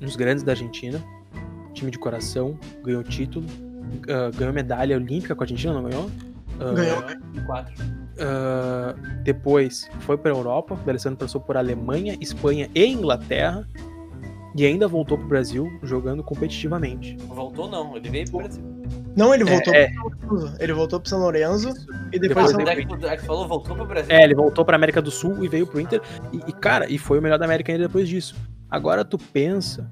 [0.00, 1.02] nos grandes da Argentina,
[1.72, 6.04] time de coração, ganhou título, uh, ganhou medalha olímpica com a Argentina, não ganhou?
[6.04, 7.02] Uh, ganhou.
[7.46, 7.74] Quatro.
[8.16, 10.74] Uh, depois foi para a Europa.
[10.74, 13.68] O D'Alessandro passou por Alemanha, Espanha e Inglaterra.
[14.56, 17.16] E ainda voltou pro Brasil jogando competitivamente.
[17.28, 18.64] Voltou não, ele veio pro Brasil.
[19.14, 19.90] Não, ele voltou é,
[20.20, 21.72] pro Ele voltou pro São Lourenço
[22.12, 22.52] e depois.
[22.52, 24.14] depois é falou, voltou pro Brasil.
[24.14, 26.00] É, ele voltou pra América do Sul e veio pro Inter.
[26.32, 28.34] E, e, cara, e foi o melhor da América ainda depois disso.
[28.70, 29.90] Agora tu pensa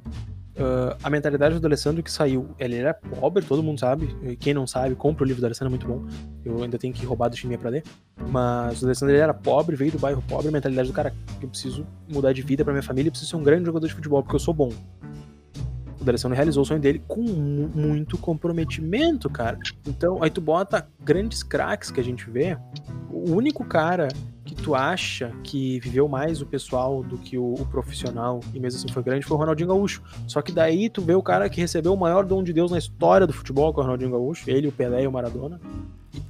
[0.57, 4.37] Uh, a mentalidade do Alessandro que saiu, ele era pobre, todo mundo sabe.
[4.39, 6.07] Quem não sabe, compra o livro do Alessandro, é muito bom.
[6.45, 7.83] Eu ainda tenho que roubar do time pra ler.
[8.29, 10.49] Mas o Alessandro ele era pobre, veio do bairro pobre.
[10.49, 13.37] A mentalidade do cara, eu preciso mudar de vida pra minha família, eu preciso ser
[13.37, 14.71] um grande jogador de futebol, porque eu sou bom.
[16.05, 19.59] O realizou o sonho dele com muito comprometimento, cara.
[19.87, 22.57] Então, aí tu bota grandes craques que a gente vê.
[23.11, 24.09] O único cara
[24.45, 28.79] que tu acha que viveu mais o pessoal do que o, o, profissional, e mesmo
[28.79, 30.03] assim foi grande, foi o Ronaldinho Gaúcho.
[30.27, 32.79] Só que daí tu vê o cara que recebeu o maior dom de Deus na
[32.79, 35.61] história do futebol, que é o Ronaldinho Gaúcho, ele, o Pelé e o Maradona.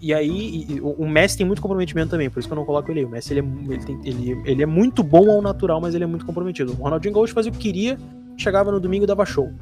[0.01, 2.91] E, aí, e, o Messi tem muito comprometimento também, por isso que eu não coloco
[2.91, 3.07] ele aí.
[3.07, 6.05] O Messi, ele é, ele, tem, ele, ele é muito bom ao natural, mas ele
[6.05, 6.73] é muito comprometido.
[6.73, 7.99] O Ronaldinho Gaúcho fazia o que queria,
[8.37, 9.53] chegava no domingo e dava show.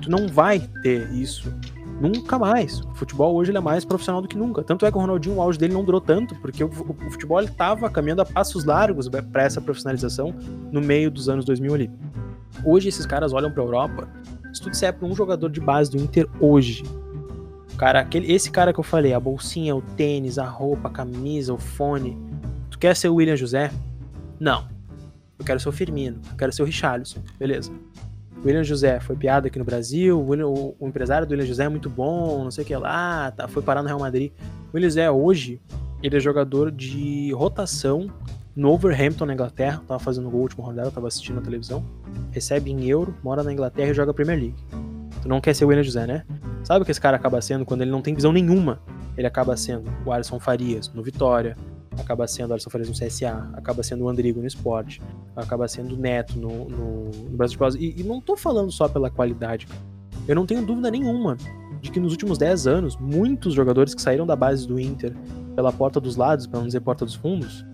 [0.00, 1.52] Tu não vai ter isso
[2.02, 2.80] Nunca mais.
[2.80, 4.64] O futebol hoje ele é mais profissional do que nunca.
[4.64, 7.40] Tanto é que o Ronaldinho, o auge dele não durou tanto, porque o, o futebol
[7.40, 10.34] estava caminhando a passos largos para essa profissionalização
[10.72, 11.90] no meio dos anos 2000 ali.
[12.64, 14.08] Hoje esses caras olham para a Europa.
[14.52, 16.82] Se tu disser para um jogador de base do Inter hoje,
[17.78, 21.54] cara, aquele, esse cara que eu falei, a bolsinha, o tênis, a roupa, a camisa,
[21.54, 22.18] o fone,
[22.68, 23.70] tu quer ser o William José?
[24.40, 24.71] Não.
[25.42, 27.72] Eu quero ser o Firmino, eu quero ser o Richarlison, beleza.
[28.44, 31.64] William José foi piada aqui no Brasil, o, William, o, o, empresário do William José
[31.64, 34.30] é muito bom, não sei o que lá, tá, foi parar no Real Madrid.
[34.72, 35.60] O William José hoje,
[36.00, 38.08] ele é jogador de rotação
[38.54, 41.84] no Overhampton, na Inglaterra, tava fazendo gol último rodada, tava assistindo na televisão,
[42.30, 44.64] recebe em euro, mora na Inglaterra e joga Premier League.
[45.22, 46.24] Tu não quer ser o William José, né?
[46.62, 48.80] Sabe o que esse cara acaba sendo quando ele não tem visão nenhuma?
[49.16, 51.56] Ele acaba sendo o Alisson Farias no Vitória,
[51.98, 55.00] acaba sendo Alisson Farias no CSA, acaba sendo o Andrigo no esporte,
[55.36, 58.88] acaba sendo o Neto no, no, no Brasil de e, e não tô falando só
[58.88, 59.66] pela qualidade.
[60.26, 61.36] Eu não tenho dúvida nenhuma
[61.80, 65.14] de que nos últimos 10 anos, muitos jogadores que saíram da base do Inter
[65.54, 67.66] pela porta dos lados, para não dizer porta dos fundos,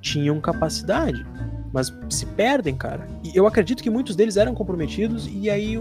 [0.00, 1.24] tinham capacidade,
[1.72, 3.06] mas se perdem, cara.
[3.22, 5.76] E eu acredito que muitos deles eram comprometidos e aí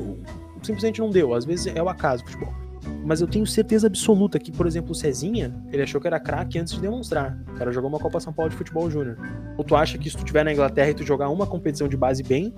[0.61, 1.33] simplesmente não deu.
[1.33, 2.60] Às vezes é o acaso futebol
[3.03, 6.59] mas eu tenho certeza absoluta que, por exemplo, o Cezinha, ele achou que era craque
[6.59, 7.37] antes de demonstrar.
[7.49, 9.17] O cara jogou uma Copa São Paulo de futebol júnior.
[9.57, 11.97] Ou tu acha que se tu estiver na Inglaterra e tu jogar uma competição de
[11.97, 12.53] base bem,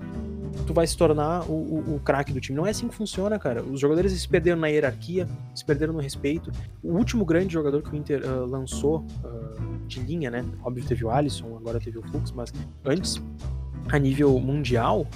[0.66, 2.56] tu vai se tornar o, o, o craque do time.
[2.56, 3.62] Não é assim que funciona, cara.
[3.62, 6.50] Os jogadores se perderam na hierarquia, se perderam no respeito.
[6.82, 10.44] O último grande jogador que o Inter uh, lançou uh, de linha, né?
[10.62, 12.52] Óbvio teve o Alisson, agora teve o Fux, mas
[12.84, 13.20] antes,
[13.90, 15.06] a nível mundial,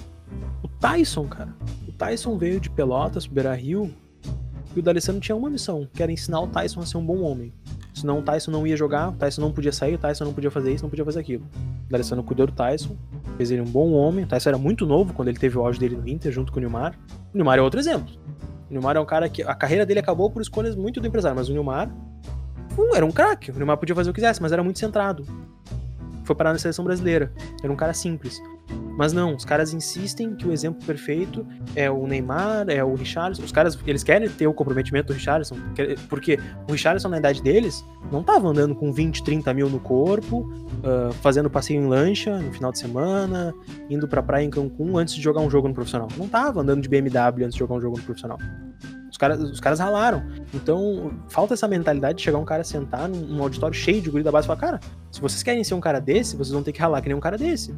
[0.62, 1.54] o Tyson, cara.
[1.86, 3.90] O Tyson veio de Pelotas, Beira Rio,
[4.76, 7.20] e o D'Alessandro tinha uma missão, que era ensinar o Tyson a ser um bom
[7.22, 7.52] homem.
[7.94, 10.50] Senão o Tyson não ia jogar, o Tyson não podia sair, o Tyson não podia
[10.50, 11.44] fazer isso, não podia fazer aquilo.
[11.86, 12.96] O D'Alessandro cuidou do Tyson,
[13.36, 14.24] fez ele um bom homem.
[14.24, 16.58] O Tyson era muito novo quando ele teve o auge dele no Inter, junto com
[16.58, 16.94] o Nilmar.
[17.34, 18.14] O Nilmar é outro exemplo.
[18.70, 21.36] O Nilmar é um cara que a carreira dele acabou por escolhas muito do empresário,
[21.36, 21.90] mas o Nilmar
[22.78, 23.50] um, era um craque.
[23.50, 25.24] O Nilmar podia fazer o que quisesse, mas era muito centrado.
[26.22, 27.32] Foi parar na seleção brasileira.
[27.62, 28.40] Era um cara simples.
[28.96, 31.46] Mas não, os caras insistem que o exemplo perfeito
[31.76, 33.44] é o Neymar, é o Richarlison.
[33.44, 35.56] Os caras, eles querem ter o comprometimento do Richarlison,
[36.08, 36.38] porque
[36.68, 40.40] o Richarlison, na idade deles, não tava andando com 20, 30 mil no corpo,
[40.78, 43.54] uh, fazendo passeio em lancha no final de semana,
[43.88, 46.08] indo pra praia em Cancún antes de jogar um jogo no profissional.
[46.16, 48.38] Não tava andando de BMW antes de jogar um jogo no profissional.
[49.10, 50.22] Os caras, os caras ralaram.
[50.52, 54.22] Então, falta essa mentalidade de chegar um cara sentar num, num auditório cheio de guri
[54.22, 54.80] da base e falar, cara,
[55.10, 57.20] se vocês querem ser um cara desse, vocês vão ter que ralar que nem um
[57.20, 57.74] cara desse.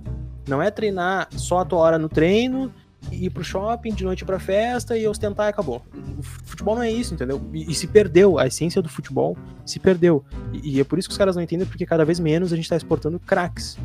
[0.48, 2.72] Não é treinar só a tua hora no treino,
[3.10, 5.82] ir pro shopping, de noite pra festa e ostentar e acabou.
[6.18, 7.40] O futebol não é isso, entendeu?
[7.52, 10.24] E, e se perdeu, a essência do futebol se perdeu.
[10.52, 12.56] E, e, é por isso que os caras não entendem, porque cada vez menos a
[12.56, 13.78] gente tá exportando craques.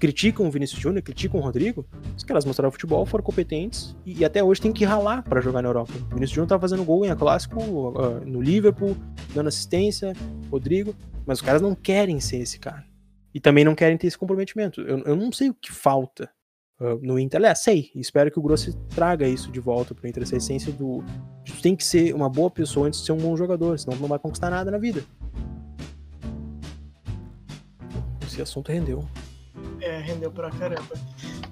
[0.00, 1.86] Criticam o Vinícius Júnior, criticam o Rodrigo,
[2.16, 5.60] os caras mostraram futebol, foram competentes e, e até hoje tem que ralar para jogar
[5.60, 5.92] na Europa.
[5.92, 8.96] O Vinícius Júnior tá fazendo gol em a clássico uh, no Liverpool,
[9.34, 10.14] dando assistência,
[10.50, 10.96] Rodrigo,
[11.26, 12.86] mas os caras não querem ser esse cara.
[13.34, 14.80] E também não querem ter esse comprometimento.
[14.80, 16.30] Eu, eu não sei o que falta
[16.80, 17.38] uh, no Inter.
[17.38, 17.90] Aliás, sei.
[17.94, 20.22] Espero que o Grossi traga isso de volta pro Inter.
[20.22, 21.04] Essa essência do.
[21.44, 24.00] Tu tem que ser uma boa pessoa antes de ser um bom jogador, senão tu
[24.00, 25.04] não vai conquistar nada na vida.
[28.26, 29.04] Esse assunto rendeu.
[29.80, 30.94] É, rendeu pra caramba.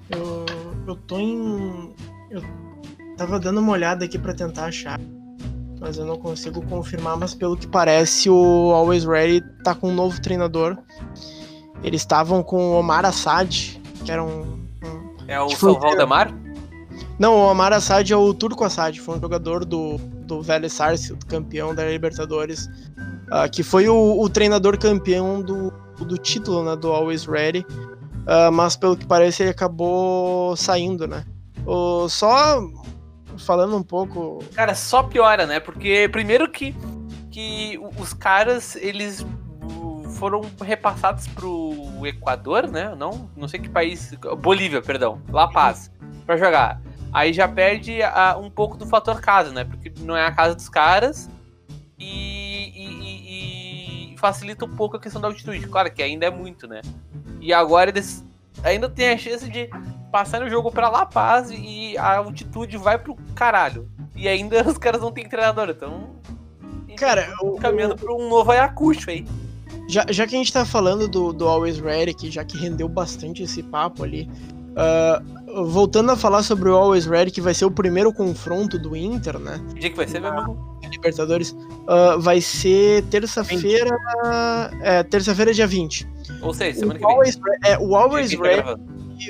[0.09, 0.45] Eu,
[0.87, 1.93] eu tô em.
[2.29, 2.41] Eu
[3.17, 4.99] tava dando uma olhada aqui para tentar achar.
[5.79, 9.95] Mas eu não consigo confirmar, mas pelo que parece, o Always Ready tá com um
[9.95, 10.77] novo treinador.
[11.81, 14.41] Eles estavam com o Omar Assad, que era um.
[14.83, 16.33] um é o São Valdemar?
[17.17, 21.25] Não, o Omar Assad é o Turco Assad, foi um jogador do, do Vélez Sarsfield,
[21.25, 22.65] campeão da Libertadores,
[23.27, 27.65] uh, que foi o, o, treinador campeão do, do título, né, do Always Ready,
[28.25, 31.25] uh, mas pelo que parece ele acabou saindo, né.
[31.65, 32.61] O, só
[33.37, 34.43] falando um pouco...
[34.53, 36.75] Cara, só piora, né, porque primeiro que,
[37.31, 39.25] que os caras, eles
[40.19, 42.93] foram repassados pro Equador, né?
[42.95, 44.13] Não, não sei que país.
[44.39, 45.21] Bolívia, perdão.
[45.29, 45.89] La Paz.
[46.25, 46.81] Pra jogar.
[47.11, 49.63] Aí já perde a, um pouco do fator casa, né?
[49.63, 51.29] Porque não é a casa dos caras.
[51.97, 52.38] E,
[54.19, 55.67] facilita um pouco a questão da altitude.
[55.67, 56.81] Claro que ainda é muito, né?
[57.39, 58.23] E agora eles
[58.63, 59.69] ainda tem a chance de
[60.11, 63.89] passar o jogo pra La Paz e a altitude vai pro caralho.
[64.15, 66.15] E ainda os caras não têm treinador, então.
[66.97, 67.97] Cara, caminhando o...
[67.97, 69.25] pra um novo Ayacucho aí.
[69.87, 72.87] Já, já que a gente tá falando do, do Always Ready, que já que rendeu
[72.87, 74.29] bastante esse papo ali,
[74.71, 78.95] uh, voltando a falar sobre o Always Ready, que vai ser o primeiro confronto do
[78.95, 79.61] Inter, né?
[79.73, 80.79] Que dia que vai ser, meu irmão?
[80.91, 83.95] Libertadores, uh, vai ser terça-feira.
[84.81, 86.07] É, terça-feira, dia 20.
[86.41, 87.13] Ou seja, semana o que vem.
[87.13, 88.79] Always, é, o Always tá tá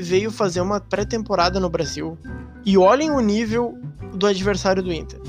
[0.02, 2.18] veio fazer uma pré-temporada no Brasil.
[2.66, 3.78] E olhem o nível
[4.14, 5.20] do adversário do Inter.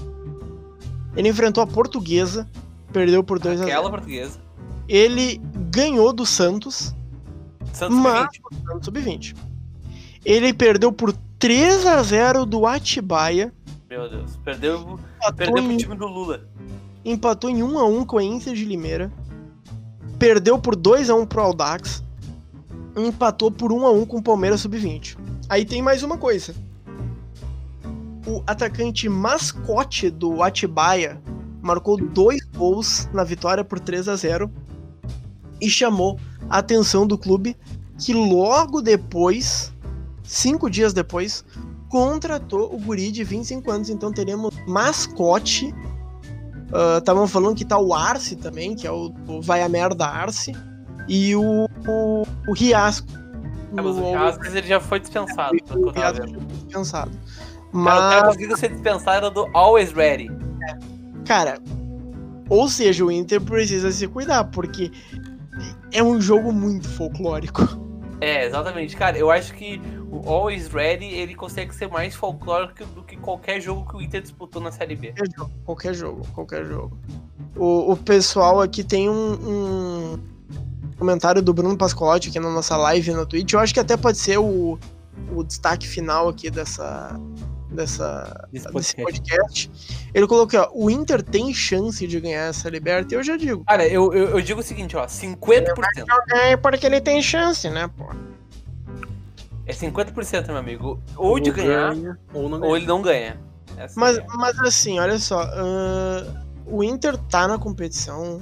[1.17, 2.49] Ele enfrentou a portuguesa,
[2.93, 4.39] perdeu por 2 a 0 Aquela portuguesa
[4.91, 5.41] ele
[5.71, 6.93] ganhou do Santos.
[7.73, 8.29] Santos mas,
[8.67, 9.37] Santos sub-20.
[10.25, 13.53] Ele perdeu por 3 a 0 do Atibaia.
[13.89, 14.99] Meu Deus, perdeu,
[15.37, 16.49] perdeu em, pro time do Lula.
[17.05, 19.11] Empatou em 1 a 1 com a Inter de Limeira.
[20.19, 22.05] Perdeu por 2 a 1 pro Aldax.
[22.97, 25.17] Empatou por 1 a 1 com o Palmeiras sub-20.
[25.49, 26.55] Aí tem mais uma coisa.
[28.27, 31.21] O atacante mascote do Atibaia
[31.63, 34.51] marcou dois gols na vitória por 3 a 0
[35.61, 36.19] e chamou
[36.49, 37.57] a atenção do clube
[37.99, 39.73] que logo depois,
[40.31, 41.45] cinco dias depois,
[41.89, 43.91] contratou o guri de 25 anos.
[43.91, 45.75] Então teremos mascote.
[46.99, 50.07] Estavam uh, falando que tá o Arce também, que é o, o Vai a Merda
[50.07, 50.53] Arce.
[51.09, 53.09] E o, o, o Riasco.
[53.77, 55.57] É, mas o, Riasco ele já foi dispensado.
[55.71, 57.11] O Riasco já foi dispensado.
[57.73, 57.95] Mas...
[57.95, 60.31] Cara, o cara conseguiu ser dispensado do Always Ready.
[61.25, 61.59] Cara,
[62.49, 64.91] ou seja, o Inter precisa se cuidar, porque
[65.93, 67.63] é um jogo muito folclórico.
[68.21, 69.17] É, exatamente, cara.
[69.17, 69.81] Eu acho que
[70.11, 74.21] o Always Ready ele consegue ser mais folclórico do que qualquer jogo que o Inter
[74.21, 75.13] disputou na Série B.
[75.13, 76.27] Qualquer jogo, qualquer jogo.
[76.35, 76.99] Qualquer jogo.
[77.57, 80.19] O, o pessoal aqui tem um, um,
[80.99, 83.53] comentário do Bruno Pascolotti aqui na nossa live na Twitch.
[83.53, 84.79] Eu acho que até pode ser o,
[85.33, 87.19] o destaque final aqui dessa,
[87.71, 89.69] dessa, Desse desse podcast.
[89.69, 89.71] podcast.
[90.13, 93.65] Ele colocou, ó, o Inter tem chance de ganhar essa Liberta, eu já digo.
[93.65, 95.67] Cara, eu, eu, eu digo o seguinte, ó, 50%.
[96.33, 98.07] É porque ele tem chance, né, pô?
[99.71, 101.03] É 50%, meu amigo.
[101.17, 102.77] Ou de Ou ganhar, ganha, ou não ou ganha.
[102.77, 103.41] ele não ganha.
[103.77, 104.27] Essa Mas, é.
[104.35, 106.25] mas assim, olha só, ahn,
[106.67, 108.41] o Inter tá na competição.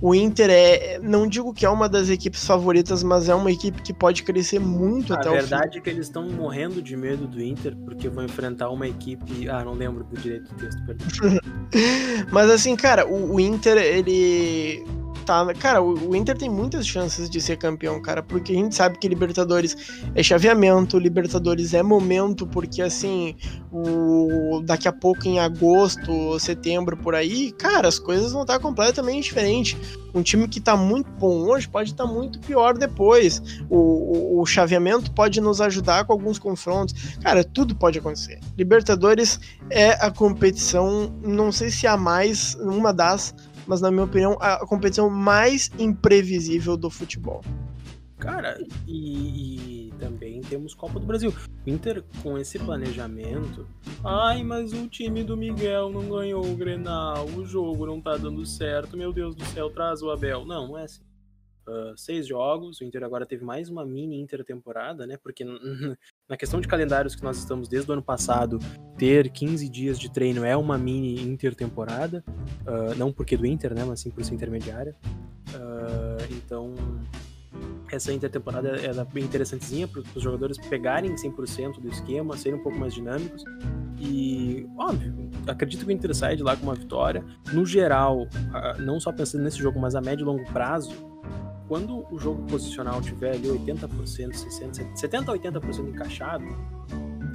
[0.00, 3.80] O Inter é, não digo que é uma das equipes favoritas, mas é uma equipe
[3.82, 5.38] que pode crescer muito A até o fim.
[5.38, 9.48] verdade é que eles estão morrendo de medo do Inter, porque vão enfrentar uma equipe.
[9.48, 11.06] Ah, não lembro do direito do texto, perdão.
[12.30, 14.84] Mas assim, cara, o, o Inter, ele.
[15.24, 18.74] Tá, cara, o, o Inter tem muitas chances de ser campeão, cara, porque a gente
[18.74, 19.74] sabe que Libertadores
[20.14, 23.34] é chaveamento, Libertadores é momento, porque assim,
[23.72, 29.24] o daqui a pouco em agosto, setembro por aí, cara, as coisas vão estar completamente
[29.24, 29.73] diferentes.
[30.14, 33.42] Um time que tá muito bom hoje pode estar muito pior depois.
[33.68, 37.16] O, o, o chaveamento pode nos ajudar com alguns confrontos.
[37.20, 38.38] Cara, tudo pode acontecer.
[38.56, 43.34] Libertadores é a competição, não sei se a mais, uma das,
[43.66, 47.42] mas na minha opinião, a competição mais imprevisível do futebol.
[48.24, 51.30] Cara, e, e também temos Copa do Brasil.
[51.30, 53.68] O Inter, com esse planejamento.
[54.02, 58.44] Ai, mas o time do Miguel não ganhou o Grenal, o jogo não tá dando
[58.46, 60.46] certo, meu Deus do céu, traz o Abel.
[60.46, 61.02] Não, não é assim.
[61.66, 65.16] Ah, seis jogos, o Inter agora teve mais uma mini intertemporada, né?
[65.16, 65.44] Porque
[66.28, 68.58] na questão de calendários que nós estamos desde o ano passado,
[68.96, 72.24] ter 15 dias de treino é uma mini intertemporada.
[72.66, 73.84] Ah, não porque do Inter, né?
[73.84, 74.94] Mas sim por ser intermediária.
[75.54, 76.74] Ah, então,
[77.94, 82.62] essa intertemporada ela é bem interessantezinha para os jogadores pegarem 100% do esquema, serem um
[82.62, 83.44] pouco mais dinâmicos.
[83.98, 87.24] E, óbvio, acredito que o Inter sai de lá com uma vitória.
[87.52, 88.26] No geral,
[88.78, 90.94] não só pensando nesse jogo, mas a médio e longo prazo,
[91.68, 93.88] quando o jogo posicional tiver ali 80%,
[94.32, 96.44] 60%, 70% a 80% encaixado,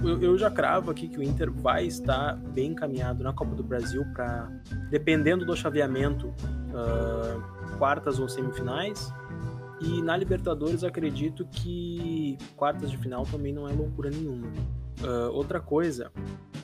[0.03, 3.63] eu, eu já cravo aqui que o Inter vai estar bem encaminhado na Copa do
[3.63, 4.49] Brasil para,
[4.89, 6.33] dependendo do chaveamento,
[6.73, 9.11] ah, quartas ou semifinais.
[9.81, 14.47] E na Libertadores acredito que quartas de final também não é loucura nenhuma.
[15.03, 16.11] Ah, outra coisa,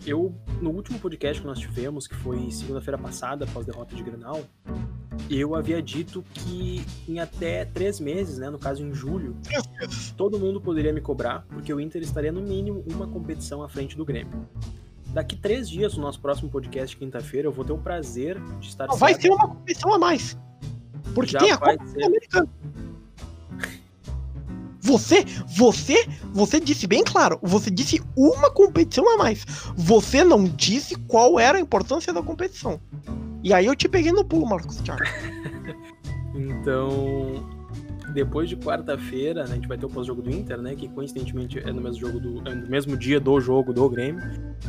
[0.06, 4.04] eu no último podcast que nós tivemos, que foi segunda-feira passada, após a derrota de
[4.04, 4.42] Grenal,
[5.30, 9.36] eu havia dito que em até três meses, né, no caso em julho,
[10.18, 13.96] todo mundo poderia me cobrar, porque o Inter estaria no mínimo uma competição à frente
[13.96, 14.48] do Grêmio.
[15.08, 18.86] Daqui três dias, no nosso próximo podcast, quinta-feira, eu vou ter o prazer de estar
[18.88, 20.38] Não, vai ser uma competição a mais.
[21.14, 22.04] Porque Já tem a vai Copa ser.
[22.04, 22.50] Americana.
[24.86, 29.44] Você, você, você disse bem claro, você disse uma competição a mais.
[29.76, 32.80] Você não disse qual era a importância da competição.
[33.44, 35.02] E aí eu te peguei no pulo, Marcos Thiago.
[36.38, 37.55] Então,
[38.16, 40.74] depois de quarta-feira, né, a gente vai ter o pós-jogo do Inter, né?
[40.74, 44.24] Que coincidentemente é no mesmo jogo do, é no mesmo dia do jogo do Grêmio.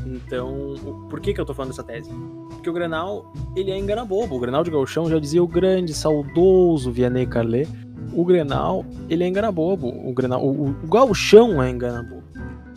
[0.04, 2.10] Então, o- por que, que eu tô falando essa tese?
[2.50, 4.36] Porque o Grenal, ele é engana bobo.
[4.36, 7.68] O Grenal de Gauchão já dizia o grande, saudoso Vianney Carlet.
[8.12, 9.88] O Grenal, ele é engana bobo.
[9.88, 12.24] O Grenal, o, o Gauchão é engana bobo.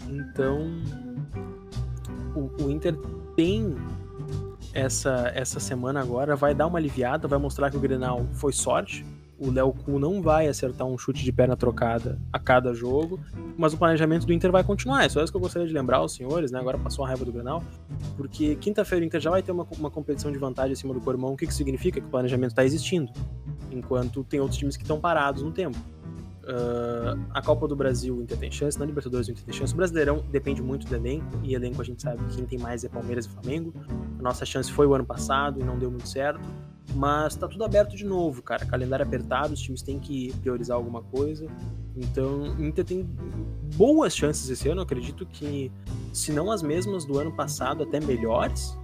[0.09, 0.67] Então,
[2.35, 2.95] o, o Inter
[3.35, 3.75] tem
[4.73, 9.05] essa, essa semana agora, vai dar uma aliviada, vai mostrar que o Grenal foi sorte.
[9.39, 13.19] O Léo Cu não vai acertar um chute de perna trocada a cada jogo,
[13.57, 15.05] mas o planejamento do Inter vai continuar.
[15.05, 16.59] É só isso que eu gostaria de lembrar aos senhores, né?
[16.59, 17.63] Agora passou a raiva do Grenal,
[18.17, 21.33] porque quinta-feira o Inter já vai ter uma, uma competição de vantagem acima do Cormão.
[21.33, 22.01] O que, que significa?
[22.01, 23.11] Que o planejamento está existindo,
[23.71, 25.77] enquanto tem outros times que estão parados no tempo.
[26.49, 29.71] Ah, a Copa do Brasil o Inter tem chance, na Libertadores o Inter tem chance.
[29.71, 32.83] O Brasileirão depende muito do elenco, e elenco a gente sabe que quem tem mais
[32.83, 33.73] é Palmeiras e Flamengo.
[34.17, 36.41] A nossa chance foi o ano passado e não deu muito certo.
[36.95, 38.65] Mas tá tudo aberto de novo, cara.
[38.65, 41.47] Calendário apertado, os times têm que priorizar alguma coisa.
[41.95, 43.07] Então, Inter tem
[43.75, 44.81] boas chances esse ano.
[44.81, 45.71] Eu acredito que,
[46.11, 48.75] se não as mesmas do ano passado, até melhores.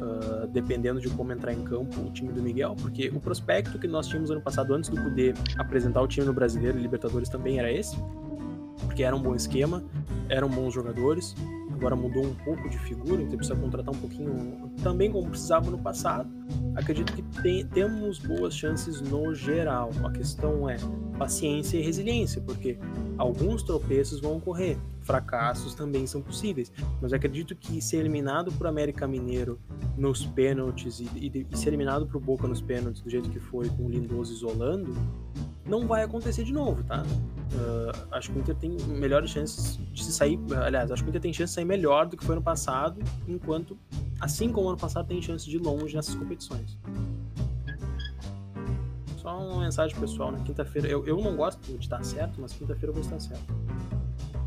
[0.00, 3.88] ah, dependendo de como entrar em campo o time do Miguel, porque o prospecto que
[3.88, 7.58] nós tínhamos ano passado, antes do poder apresentar o time no Brasileiro e Libertadores, também
[7.58, 7.96] era esse,
[8.86, 9.84] porque era um bom esquema,
[10.28, 11.34] eram bons jogadores.
[11.78, 15.78] Agora mudou um pouco de figura, então precisa contratar um pouquinho também como precisava no
[15.78, 16.28] passado.
[16.74, 19.90] Acredito que tem- temos boas chances no geral.
[20.04, 20.76] A questão é
[21.16, 22.76] paciência e resiliência, porque
[23.16, 26.72] alguns tropeços vão ocorrer, fracassos também são possíveis.
[27.00, 29.60] Mas acredito que ser eliminado por América Mineiro
[29.96, 33.68] nos pênaltis e, e, e ser eliminado pro Boca nos pênaltis do jeito que foi
[33.68, 34.92] com o Lindoso isolando,
[35.68, 37.04] não vai acontecer de novo, tá?
[37.54, 40.38] Ah, acho que o Inter tem melhores chances de se sair.
[40.64, 43.00] Aliás, acho que o Inter tem chance de sair melhor do que foi ano passado,
[43.26, 43.78] enquanto,
[44.20, 46.78] assim como ano passado, tem chance de ir longe nessas competições.
[49.18, 50.40] Só uma mensagem pessoal, né?
[50.44, 53.54] Quinta-feira, eu, eu não gosto de estar certo, mas quinta-feira eu vou estar certo.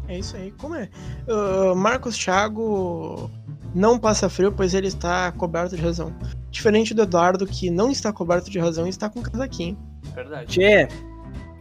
[0.08, 0.52] É isso aí.
[0.52, 0.90] Como é?
[1.28, 3.30] Uh, Marcos Thiago
[3.74, 6.14] não passa frio, pois ele está coberto de razão.
[6.50, 9.78] Diferente do Eduardo, que não está coberto de razão e está com casaquinho.
[10.14, 10.48] Verdade.
[10.48, 10.88] Tchê,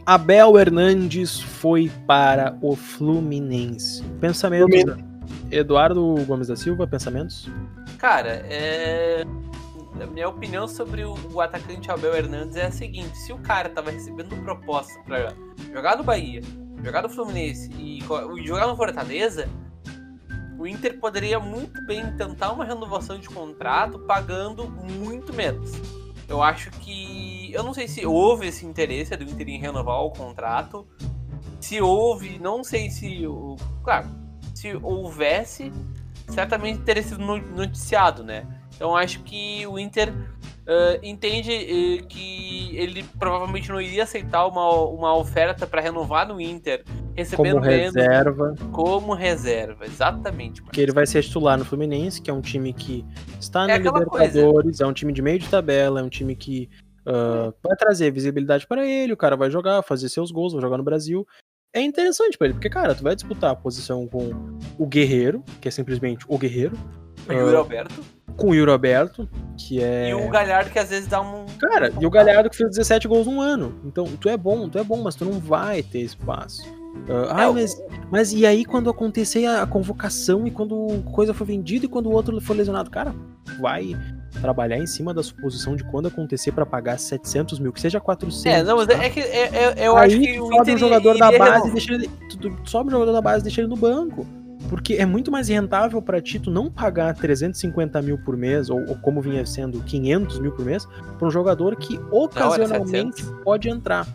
[0.05, 4.03] Abel Hernandes foi para o Fluminense.
[4.19, 5.03] Pensamentos.
[5.51, 7.49] Eduardo Gomes da Silva, pensamentos?
[7.97, 9.23] Cara, é...
[10.01, 13.91] a minha opinião sobre o, atacante Abel Hernandes é a seguinte: se o cara tava
[13.91, 15.33] recebendo proposta para
[15.73, 16.41] jogar no Bahia,
[16.83, 19.47] jogar no Fluminense e, e jogar no Fortaleza,
[20.57, 25.71] o Inter poderia muito bem tentar uma renovação de contrato pagando muito menos.
[26.29, 27.40] Eu acho que.
[27.53, 30.87] Eu não sei se houve esse interesse do Inter em renovar o contrato.
[31.59, 33.23] Se houve, não sei se.
[33.83, 34.07] Claro,
[34.53, 35.71] se houvesse,
[36.27, 38.45] certamente teria sido noticiado, né?
[38.75, 44.69] Então acho que o Inter uh, entende uh, que ele provavelmente não iria aceitar uma,
[44.71, 46.83] uma oferta para renovar no Inter,
[47.15, 48.55] recebendo como reserva.
[48.71, 50.61] Como reserva, exatamente.
[50.61, 53.05] Porque ele vai ser titular no Fluminense, que é um time que
[53.39, 54.83] está é na Libertadores, coisa.
[54.83, 56.69] é um time de meio de tabela, é um time que
[57.05, 60.77] uh, vai trazer visibilidade para ele, o cara vai jogar, fazer seus gols, vai jogar
[60.77, 61.25] no Brasil
[61.73, 64.29] é interessante pra ele, porque, cara, tu vai disputar a posição com
[64.77, 66.77] o Guerreiro, que é simplesmente o Guerreiro.
[67.27, 68.01] O Yuri uh, Alberto.
[68.35, 70.09] Com o Yuri Alberto, que é.
[70.09, 71.45] E o Galhardo, que às vezes dá um.
[71.59, 73.79] Cara, e o Galhardo que fez 17 gols num ano.
[73.85, 76.67] Então, tu é bom, tu é bom, mas tu não vai ter espaço.
[77.07, 77.81] Uh, ah, é, mas,
[78.11, 82.11] mas e aí quando acontecer a convocação e quando coisa for vendida e quando o
[82.11, 82.89] outro for lesionado?
[82.89, 83.15] Cara,
[83.61, 83.95] vai
[84.39, 88.45] trabalhar em cima da suposição de quando acontecer para pagar 700 mil, que seja 400.
[88.45, 88.93] É, não, mas tá?
[89.03, 91.71] é que é, é, eu aí, acho que o sobe o jogador da base e
[91.71, 92.09] deixa ele,
[92.39, 94.25] tu, sobe o jogador da base e deixa ele no banco.
[94.69, 98.79] Porque é muito mais rentável para ti tu não pagar 350 mil por mês, ou,
[98.87, 103.69] ou, como vinha sendo 500 mil por mês, para um jogador que ocasionalmente não, pode
[103.69, 104.07] entrar.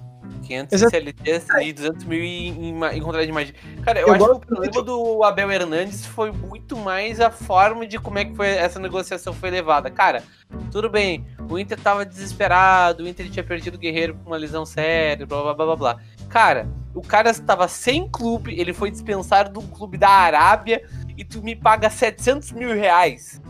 [0.46, 0.90] 500 Exato.
[0.90, 3.54] CLTs e 200 mil em, em, em contrato de imagem.
[3.82, 7.86] Cara, eu, eu acho que o problema do Abel Hernandes foi muito mais a forma
[7.86, 9.90] de como é que foi essa negociação foi levada.
[9.90, 10.22] Cara,
[10.70, 14.64] tudo bem, o Inter tava desesperado, o Inter tinha perdido o Guerreiro com uma lesão
[14.64, 15.96] séria, blá blá blá blá blá.
[16.28, 20.82] Cara, o cara estava sem clube, ele foi dispensado de um clube da Arábia
[21.16, 23.40] e tu me paga 700 mil reais.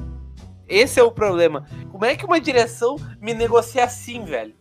[0.68, 1.64] Esse é o problema.
[1.92, 4.54] Como é que uma direção me negocia assim, velho?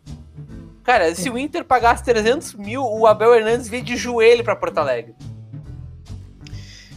[0.85, 4.77] Cara, se o Inter pagasse 300 mil, o Abel Hernandes veio de joelho pra Porto
[4.77, 5.15] Alegre.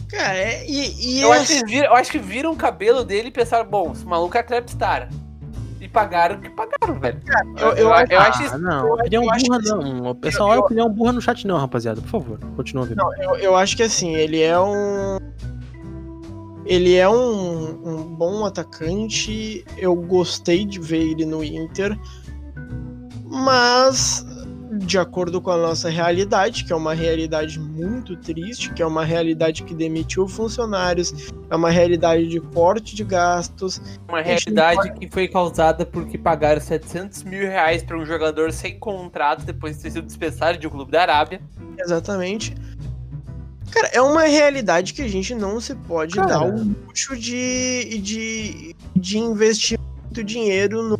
[0.07, 3.29] Cara, é, e, e eu, acho que viram, eu acho que viram o cabelo dele
[3.29, 5.09] e pensaram, bom, esse maluco é trapstar.
[5.81, 7.19] E pagaram o que pagaram, velho.
[7.25, 8.55] Cara, eu, eu, eu, eu acho isso.
[8.55, 10.11] Ah, não, opinião burra não.
[10.11, 12.01] O pessoal é opinião burra no chat não, rapaziada.
[12.01, 12.97] Por favor, continua vendo.
[12.97, 15.17] Não, eu, eu acho que assim, ele é um.
[16.65, 19.65] Ele é um, um bom atacante.
[19.77, 21.97] Eu gostei de ver ele no Inter
[23.29, 24.25] mas
[24.71, 29.03] de acordo com a nossa realidade, que é uma realidade muito triste, que é uma
[29.03, 31.13] realidade que demitiu funcionários,
[31.49, 33.81] é uma realidade de corte de gastos.
[34.07, 39.43] Uma realidade que foi causada porque pagaram 700 mil reais para um jogador sem contrato
[39.43, 41.41] depois de ter sido dispensado de um clube da Arábia.
[41.77, 42.55] Exatamente.
[43.71, 46.27] Cara, é uma realidade que a gente não se pode Cara.
[46.27, 50.97] dar o luxo de, de, de investir muito dinheiro no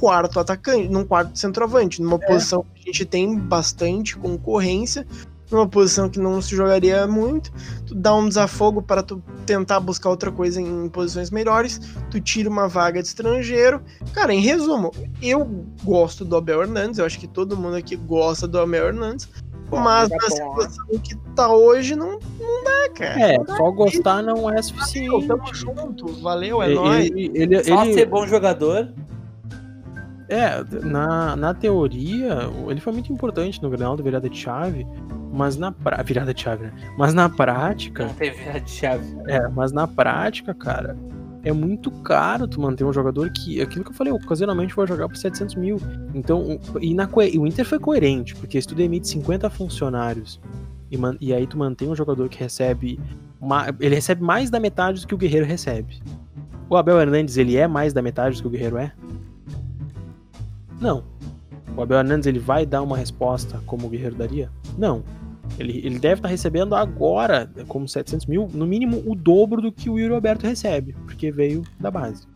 [0.00, 2.26] quarto atacante, num quarto centroavante, numa é.
[2.26, 5.06] posição que a gente tem bastante concorrência,
[5.50, 7.52] numa posição que não se jogaria muito,
[7.86, 11.78] tu dá um desafogo para tu tentar buscar outra coisa em posições melhores,
[12.10, 13.82] tu tira uma vaga de estrangeiro.
[14.14, 14.90] Cara, em resumo,
[15.20, 15.44] eu
[15.84, 19.28] gosto do Abel Hernandes, eu acho que todo mundo aqui gosta do Abel Hernandes,
[19.70, 23.20] mas na situação que tá hoje não, não dá, cara.
[23.20, 25.10] É, só gostar não é suficiente.
[25.10, 27.06] Valeu, tamo junto, valeu, é ele, nóis.
[27.06, 27.94] Ele, ele, só ele...
[27.94, 28.92] ser bom jogador
[30.30, 34.86] é, na, na teoria, ele foi muito importante no Grenal da virada de chave,
[35.32, 36.02] mas na pra...
[36.02, 36.72] virada de chave, né?
[36.96, 38.06] Mas na prática.
[38.06, 39.04] Não teve virada de chave.
[39.26, 40.96] É, mas na prática, cara,
[41.42, 45.08] é muito caro tu manter um jogador que, aquilo que eu falei, ocasionalmente vai jogar
[45.08, 45.80] por 700 mil.
[46.14, 50.40] Então, e, na, o Inter foi coerente, porque se tu demite 50 funcionários
[50.90, 53.00] e, man, e aí tu mantém um jogador que recebe,
[53.40, 56.00] uma, ele recebe mais da metade do que o Guerreiro recebe.
[56.68, 58.92] O Abel Hernandes, ele é mais da metade do que o Guerreiro é?
[60.80, 61.04] Não.
[61.76, 64.50] O Abel Hernandes ele vai dar uma resposta como o Guerreiro daria?
[64.76, 65.02] Não.
[65.58, 69.90] Ele, ele deve estar recebendo agora, como 700 mil, no mínimo o dobro do que
[69.90, 72.26] o Yuri Alberto recebe, porque veio da base.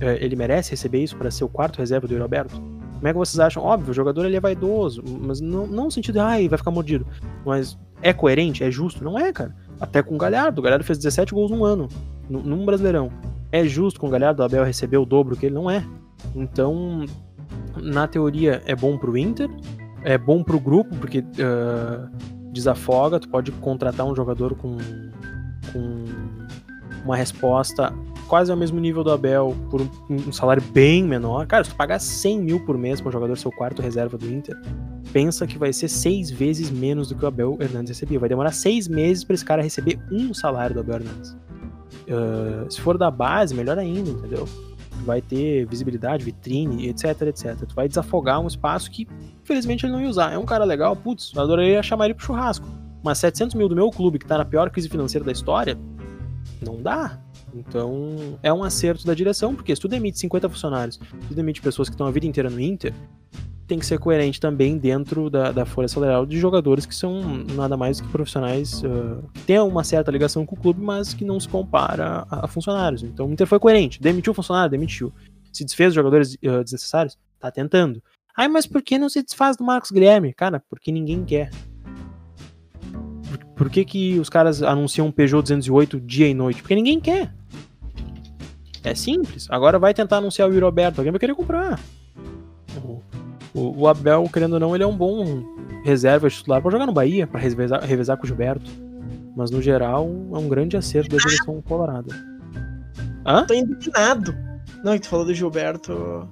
[0.00, 2.54] É, ele merece receber isso para ser o quarto reserva do Yuri Alberto?
[3.00, 3.62] Como é que vocês acham?
[3.62, 6.70] Óbvio, o jogador ele é vaidoso, mas não, não no sentido de, ai, vai ficar
[6.70, 7.06] mordido.
[7.44, 8.62] Mas é coerente?
[8.62, 9.02] É justo?
[9.02, 9.54] Não é, cara.
[9.80, 10.60] Até com o Galhardo.
[10.60, 11.88] O Galhardo fez 17 gols num ano,
[12.28, 13.10] num Brasileirão.
[13.50, 15.84] É justo com o Galhardo o Abel receber o dobro que ele não é.
[16.34, 17.06] Então,
[17.82, 19.48] na teoria é bom pro Inter,
[20.02, 22.10] é bom pro grupo, porque uh,
[22.52, 24.76] desafoga, tu pode contratar um jogador com,
[25.72, 26.04] com
[27.04, 27.92] uma resposta
[28.30, 31.48] quase ao mesmo nível do Abel por um, um, salário bem menor.
[31.48, 34.32] Cara, se tu pagar 100 mil por mês para um jogador seu quarto reserva do
[34.32, 34.56] Inter,
[35.12, 38.20] pensa que vai ser seis vezes menos do que o Abel Hernandes recebia.
[38.20, 41.36] Vai demorar seis meses para esse cara receber um salário do Abel Hernandes.
[42.06, 44.46] Uh, se for da base, melhor ainda, entendeu?
[45.04, 47.56] Vai ter visibilidade, vitrine, etc, etc.
[47.66, 49.08] Tu vai desafogar um espaço que,
[49.42, 50.32] infelizmente, ele não ia usar.
[50.32, 52.66] É um cara legal, putz, eu adoraria chamar ele pro churrasco.
[53.02, 55.78] Mas 700 mil do meu clube, que tá na pior crise financeira da história,
[56.60, 57.18] não dá.
[57.54, 61.60] Então, é um acerto da direção, porque se tu demite 50 funcionários, se tu demite
[61.60, 62.94] pessoas que estão a vida inteira no Inter,
[63.70, 67.22] tem que ser coerente também dentro da, da folha salarial de jogadores que são
[67.54, 71.24] nada mais que profissionais uh, que têm uma certa ligação com o clube, mas que
[71.24, 73.04] não se compara a, a funcionários.
[73.04, 74.02] Então o Inter foi coerente.
[74.02, 74.72] Demitiu o funcionário?
[74.72, 75.12] Demitiu.
[75.52, 77.16] Se desfez os jogadores uh, desnecessários?
[77.38, 78.02] Tá tentando.
[78.36, 80.34] Ai, mas por que não se desfaz do Marcos Guilherme?
[80.34, 81.50] Cara, porque ninguém quer.
[83.28, 86.60] Por, por que, que os caras anunciam um Peugeot 208 dia e noite?
[86.60, 87.32] Porque ninguém quer.
[88.82, 89.46] É simples.
[89.48, 90.98] Agora vai tentar anunciar o Roberto.
[90.98, 91.78] Alguém vai querer comprar.
[93.54, 95.44] O, o, Abel, querendo ou não, ele é um bom
[95.84, 98.70] reserva titular para jogar no Bahia, para revezar, revezar com o Gilberto.
[99.36, 102.14] Mas no geral, é um grande acerto da direção colorada.
[103.26, 103.44] Hã?
[103.46, 104.34] Tô indignado.
[104.84, 106.28] Não, que tu falou do Gilberto.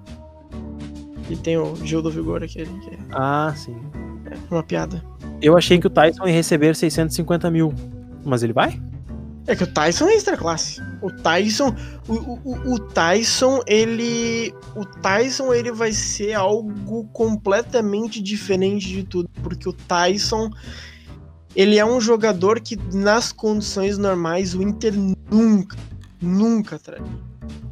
[1.29, 2.65] E tem o Gil do Vigor aqui.
[2.65, 2.99] Que é...
[3.13, 3.77] Ah, sim.
[4.31, 5.03] É uma piada.
[5.43, 7.73] Eu achei que o Tyson ia receber 650 mil.
[8.25, 8.81] Mas ele vai?
[9.49, 10.83] É que o Tyson é extra classe.
[11.01, 11.75] O Tyson,
[12.07, 19.31] o, o, o, Tyson, ele, o Tyson, ele vai ser algo completamente diferente de tudo,
[19.43, 20.51] porque o Tyson,
[21.57, 24.93] ele é um jogador que nas condições normais o Inter
[25.31, 25.79] nunca,
[26.21, 27.07] nunca traria.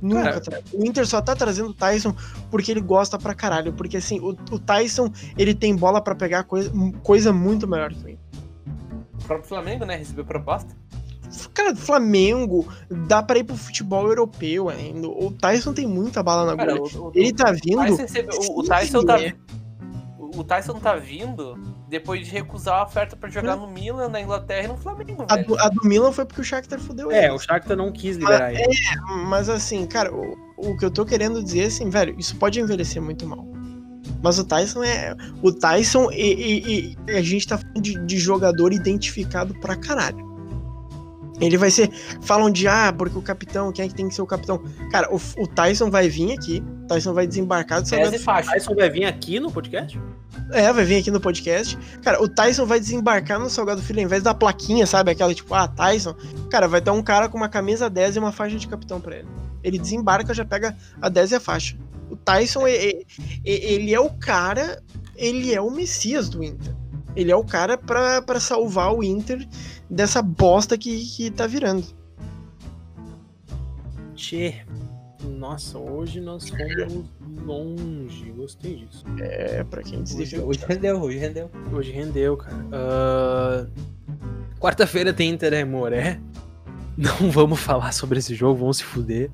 [0.00, 0.64] Nunca traria.
[0.72, 2.16] O Inter só tá trazendo o Tyson
[2.50, 6.44] porque ele gosta pra caralho, porque assim, o, o Tyson, ele tem bola para pegar
[6.44, 6.72] coisa,
[7.02, 8.18] coisa muito melhor que o Inter.
[9.12, 10.74] O próprio Flamengo, né, recebeu proposta.
[11.52, 12.66] Cara, Flamengo,
[13.06, 15.08] dá pra ir pro futebol europeu ainda.
[15.08, 16.80] O Tyson tem muita bala na agulha.
[17.14, 17.80] Ele tá vindo.
[17.80, 19.16] O, o, Tyson tá,
[20.18, 21.58] o Tyson tá vindo
[21.88, 25.24] depois de recusar a oferta para jogar no Milan, na Inglaterra e no Flamengo.
[25.28, 27.26] A do, a do, Milan foi porque o Shakhtar fudeu ele.
[27.26, 28.62] É, o Shakhtar não quis liberar ele.
[28.62, 32.36] É, mas assim, cara, o, o que eu tô querendo dizer é assim, velho, isso
[32.36, 33.46] pode envelhecer muito mal.
[34.22, 35.14] Mas o Tyson é.
[35.42, 40.35] O Tyson e, e, e a gente tá falando de, de jogador identificado pra caralho.
[41.40, 41.90] Ele vai ser.
[42.22, 44.62] Falam de ah, porque o capitão, quem é que tem que ser o capitão?
[44.90, 46.62] Cara, o, o Tyson vai vir aqui.
[46.84, 48.22] O Tyson vai desembarcar do Salgado Filho.
[48.22, 50.00] O Tyson vai vir aqui no podcast?
[50.52, 51.76] É, vai vir aqui no podcast.
[52.02, 55.10] Cara, o Tyson vai desembarcar no Salgado Filho, ao invés da plaquinha, sabe?
[55.10, 56.14] Aquela tipo, ah, Tyson.
[56.50, 59.16] Cara, vai ter um cara com uma camisa 10 e uma faixa de capitão pra
[59.16, 59.28] ele.
[59.62, 61.76] Ele desembarca, já pega a 10 e a faixa.
[62.08, 63.06] O Tyson, ele,
[63.44, 64.80] ele é o cara,
[65.16, 66.74] ele é o Messias do Inter.
[67.16, 69.46] Ele é o cara para salvar o Inter
[69.88, 71.84] dessa bosta que, que tá virando.
[74.14, 74.64] Tchê.
[75.24, 77.04] Nossa, hoje nós fomos
[77.44, 78.30] longe.
[78.32, 79.04] Gostei disso.
[79.18, 81.50] É, pra quem hoje, hoje rendeu, hoje rendeu.
[81.72, 82.56] Hoje rendeu, cara.
[82.56, 83.70] Uh...
[84.58, 86.20] Quarta-feira tem Inter e Moré.
[86.96, 89.30] Não vamos falar sobre esse jogo, vamos se fuder.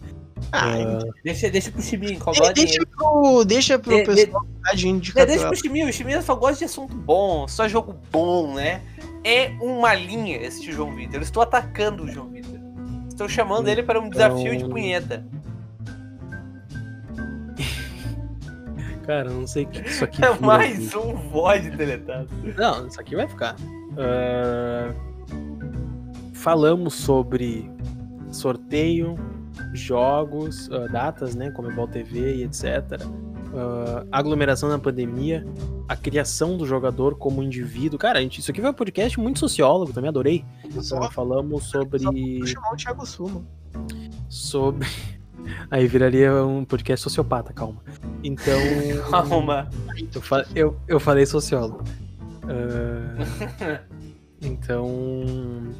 [0.50, 1.12] Ah, uh...
[1.22, 2.18] deixa, deixa pro Chiminho,
[2.54, 6.58] deixa pro, deixa pro de, pessoal de, de, Deixa pro Chiminho, o Chiminho só gosta
[6.58, 8.82] de assunto bom, só jogo bom, né?
[9.24, 11.16] É uma linha esse João Vitor.
[11.16, 12.60] Eu estou atacando o João Vitor.
[13.08, 15.24] Estou chamando ele para um desafio de punheta.
[19.06, 22.28] Cara, não sei o que isso aqui É mais um void deletado.
[22.56, 23.56] Não, isso aqui vai ficar.
[23.92, 25.12] Uh...
[26.32, 27.70] Falamos sobre
[28.30, 29.16] sorteio,
[29.72, 31.50] jogos, uh, datas, né?
[31.50, 33.00] Como Ball TV e etc
[33.52, 35.46] uh, aglomeração na pandemia,
[35.88, 37.98] a criação do jogador como indivíduo.
[37.98, 40.44] Cara, gente, isso aqui foi um podcast muito sociólogo, também adorei.
[40.80, 42.02] Só, falamos sobre.
[42.02, 43.46] Só chamar o Thiago Sumo.
[44.28, 44.88] Sobre.
[45.70, 47.80] Aí viraria um podcast sociopata, calma.
[48.24, 48.58] Então.
[49.10, 49.68] calma.
[50.14, 50.46] Eu, fa...
[50.54, 51.84] eu, eu falei sociólogo.
[52.44, 53.78] Uh...
[54.40, 55.72] então.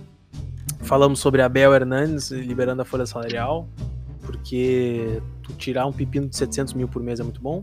[0.81, 3.69] Falamos sobre Abel Hernandes liberando a folha salarial
[4.25, 7.63] porque tu tirar um pepino de 700 mil por mês é muito bom.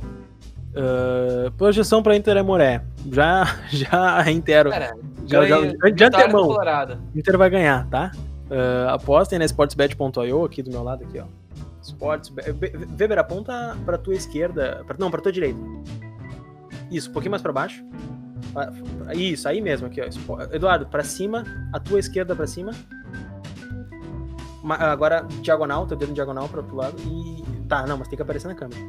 [0.69, 2.83] Uh, projeção para Inter é Moré.
[3.11, 4.69] Já, já reitero.
[4.69, 4.95] Cara,
[5.25, 6.57] já, já, já, de antemão.
[7.15, 8.11] Inter vai ganhar, tá?
[8.49, 11.25] Uh, apostem na sportsbet.io aqui do meu lado aqui, ó.
[11.81, 12.31] Sports
[12.99, 15.59] Weber aponta para tua esquerda, pra, não, para tua direita.
[16.91, 17.83] Isso, um pouquinho mais para baixo.
[19.15, 20.41] Isso, aí mesmo aqui, ó.
[20.53, 22.71] Eduardo, para cima, a tua esquerda para cima
[24.67, 28.47] agora diagonal, teu dedo diagonal para outro lado e tá, não, mas tem que aparecer
[28.47, 28.79] na câmera.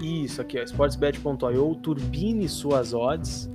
[0.00, 3.48] Isso aqui, ó, sportsbet.io, turbine suas odds.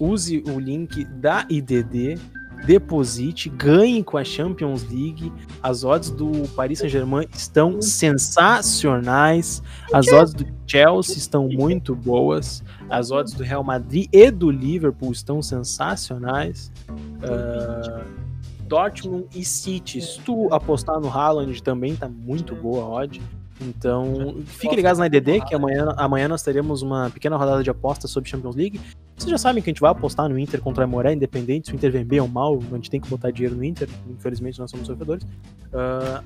[0.00, 2.18] use o link da IDD,
[2.66, 5.32] deposite, ganhe com a Champions League.
[5.62, 9.62] As odds do Paris Saint-Germain estão sensacionais.
[9.92, 12.64] As odds do Chelsea estão muito boas.
[12.90, 16.72] As odds do Real Madrid e do Liverpool estão sensacionais.
[16.90, 18.23] Uh,
[18.66, 20.00] Dortmund e City.
[20.00, 23.20] Se tu apostar no Haaland também tá muito boa a odd.
[23.60, 28.10] Então, fiquem ligados na IDD, que amanhã, amanhã nós teremos uma pequena rodada de apostas
[28.10, 28.80] sobre Champions League.
[29.16, 31.72] Vocês já sabem que a gente vai apostar no Inter contra a Moré, independente se
[31.72, 34.58] o Inter vem bem ou mal, a gente tem que botar dinheiro no Inter, infelizmente
[34.58, 35.24] nós somos sofredores.
[35.72, 36.22] Uh,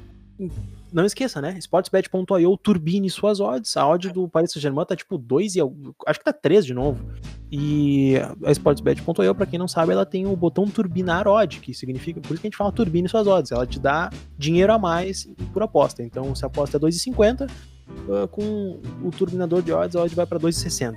[0.92, 1.56] não esqueça, né?
[1.58, 3.76] Sportsbet.io turbine suas odds.
[3.76, 5.60] A odd do Paris Saint-Germain tá tipo 2 e
[6.06, 7.04] acho que tá 3 de novo.
[7.50, 12.20] E a Sportsbet.io, para quem não sabe, ela tem o botão turbinar odd, que significa,
[12.20, 13.52] por isso que a gente fala turbine suas odds.
[13.52, 16.02] Ela te dá dinheiro a mais por aposta.
[16.02, 20.14] Então, se a aposta é 2,50, uh, ah, com o turbinador de odds, a odd
[20.14, 20.96] vai para 2,60.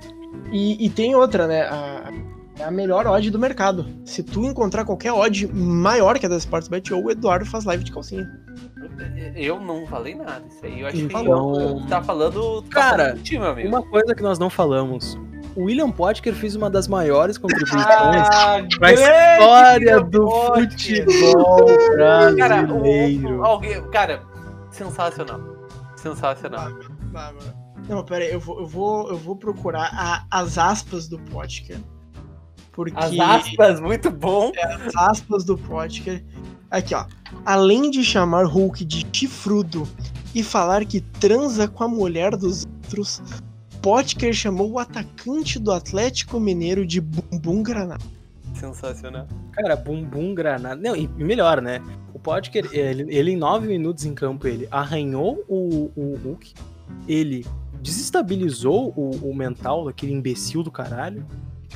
[0.52, 1.62] E, e tem outra, né?
[1.62, 2.10] A,
[2.58, 3.86] é a melhor odd do mercado.
[4.04, 7.84] Se tu encontrar qualquer odd maior que a da Sportsbet, ou o Eduardo faz live
[7.84, 8.26] de calcinha.
[9.34, 10.42] Eu não falei nada.
[10.48, 12.62] Isso aí eu acho então, que eu, tá falando.
[12.62, 13.68] Tá cara, falando time, amigo.
[13.68, 15.18] uma coisa que nós não falamos.
[15.56, 22.36] O William Potker fez uma das maiores contribuições ah, pra história do futebol brasileiro.
[22.36, 24.22] Cara, o, o, alguém, cara,
[24.70, 25.40] sensacional.
[25.96, 26.70] Sensacional.
[27.88, 31.78] Não, pera aí, eu vou, eu vou, eu vou procurar a, as aspas do Potker.
[32.72, 32.98] Porque...
[32.98, 34.50] As aspas, muito bom.
[34.56, 36.24] É, as aspas do Potker.
[36.70, 37.04] Aqui, ó.
[37.44, 39.86] Além de chamar Hulk de chifrudo
[40.34, 43.22] e falar que transa com a mulher dos outros,
[43.82, 48.02] Potker chamou o atacante do Atlético Mineiro de Bumbum Granada.
[48.54, 49.26] Sensacional.
[49.52, 50.76] Cara, Bumbum Granada.
[50.76, 51.82] Não, e melhor, né?
[52.14, 56.54] O Potker, ele, ele em nove minutos em campo, ele arranhou o, o Hulk,
[57.08, 57.44] ele
[57.82, 61.26] desestabilizou o, o mental daquele imbecil do caralho,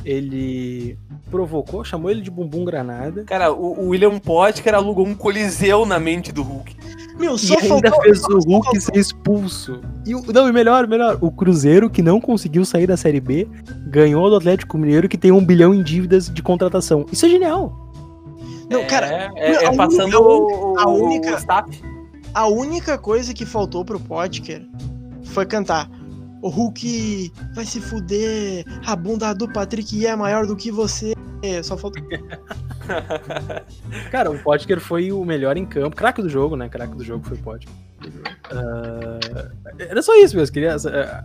[0.05, 0.99] ele
[1.31, 3.25] provocou, chamou ele de bumbum granada.
[3.25, 6.77] Cara, o, o William Potker alugou um coliseu na mente do Hulk.
[7.19, 8.03] Meu, só e ainda faltou...
[8.03, 9.81] fez o Hulk ser expulso.
[10.05, 13.49] E o, não, e melhor, melhor, o Cruzeiro, que não conseguiu sair da Série B,
[13.89, 17.07] ganhou do Atlético Mineiro, que tem um bilhão em dívidas de contratação.
[17.11, 17.87] Isso é genial.
[18.69, 21.39] Não, cara, é, é, é passando o, a única,
[22.35, 24.63] a única coisa que faltou pro Potker
[25.25, 25.89] foi cantar
[26.47, 31.13] o Hulk vai se fuder, a bunda do Patrick é maior do que você.
[31.63, 32.01] Só falta.
[34.11, 35.95] Cara, o Potker foi o melhor em campo.
[35.95, 36.69] Craque do jogo, né?
[36.69, 37.69] Craque do jogo foi o Potker.
[38.53, 40.77] Uh, era só isso mesmo, queria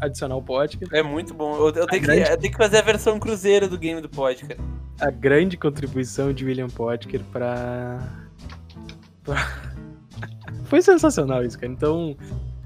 [0.02, 0.88] adicionar o Potker.
[0.92, 1.56] É muito bom.
[1.56, 2.24] Eu, eu, tenho, grande...
[2.24, 4.58] que, eu tenho, que, fazer a versão cruzeiro do game do Potker.
[5.00, 8.00] A grande contribuição de William Potker pra.
[9.24, 9.48] pra...
[10.66, 11.72] foi sensacional isso, cara.
[11.72, 12.18] Então,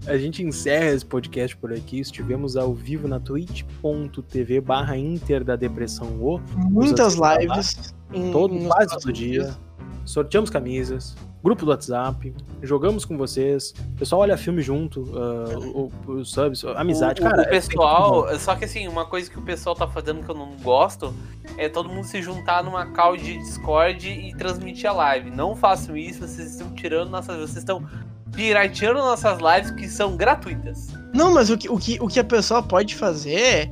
[0.07, 1.99] a gente encerra esse podcast por aqui.
[1.99, 6.39] Estivemos ao vivo na twitch.tv barra Inter da Depressão O.
[6.69, 7.93] Muitas lives.
[8.13, 9.43] Em, todo, quase todo dia.
[9.43, 9.59] Dias.
[10.05, 13.73] Sorteamos camisas, grupo do WhatsApp, jogamos com vocês.
[13.93, 17.21] O pessoal olha filme junto, uh, os subs, amizade.
[17.21, 19.87] O, cara, o é pessoal, é só que assim, uma coisa que o pessoal tá
[19.87, 21.11] fazendo que eu não gosto
[21.57, 25.31] é todo mundo se juntar numa call de Discord e transmitir a live.
[25.31, 27.37] Não façam isso, vocês estão tirando nossas.
[27.37, 27.87] Vocês estão
[28.35, 30.89] pirateando nossas lives que são gratuitas.
[31.13, 33.71] Não, mas o que, o que, o que a pessoa pode fazer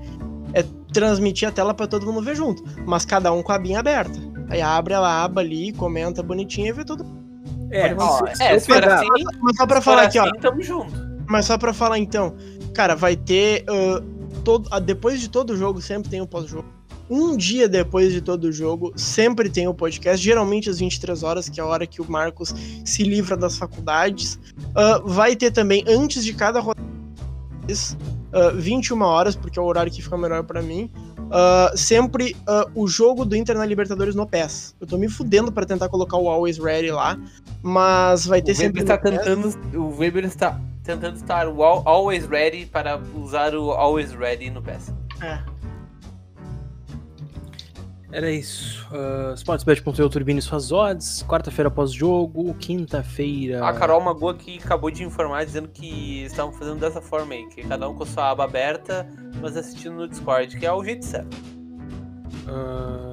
[0.53, 0.63] é
[0.93, 4.17] transmitir a tela para todo mundo ver junto, mas cada um com a abinha aberta.
[4.49, 7.05] Aí abre a aba ali, comenta bonitinho e vê tudo.
[7.71, 9.07] É, ó, é, se for assim,
[9.41, 10.39] mas só pra falar aqui, assim, ó.
[10.39, 10.93] Tamo junto.
[11.27, 12.35] Mas só pra falar então,
[12.73, 13.65] cara, vai ter.
[13.67, 14.01] Uh,
[14.43, 16.72] todo, uh, depois de todo jogo, sempre tem um pós-jogo
[17.09, 21.49] um dia depois de todo o jogo, sempre tem o podcast, geralmente às 23 horas,
[21.49, 22.53] que é a hora que o Marcos
[22.85, 24.39] se livra das faculdades.
[24.69, 26.81] Uh, vai ter também, antes de cada rodada,
[28.33, 30.89] uh, 21 horas, porque é o horário que fica melhor para mim.
[31.17, 34.75] Uh, sempre uh, o jogo do Inter na Libertadores no PES.
[34.79, 37.17] Eu tô me fudendo para tentar colocar o Always Ready lá,
[37.61, 38.81] mas vai ter o sempre.
[38.81, 44.51] Está tentando, o Weber está tentando estar o Always Ready para usar o Always Ready
[44.51, 44.93] no PES.
[45.21, 45.52] É.
[48.13, 48.87] Era isso.
[48.91, 51.25] Uh, Sportsbet.eu turbine suas odds.
[51.27, 52.53] Quarta-feira pós-jogo.
[52.53, 53.67] Quinta-feira.
[53.67, 57.67] A Carol Magoa aqui acabou de informar dizendo que estavam fazendo dessa forma aí: que
[57.67, 59.09] cada um com sua aba aberta,
[59.41, 61.35] mas assistindo no Discord, que é o jeito certo.
[62.47, 63.12] Uh...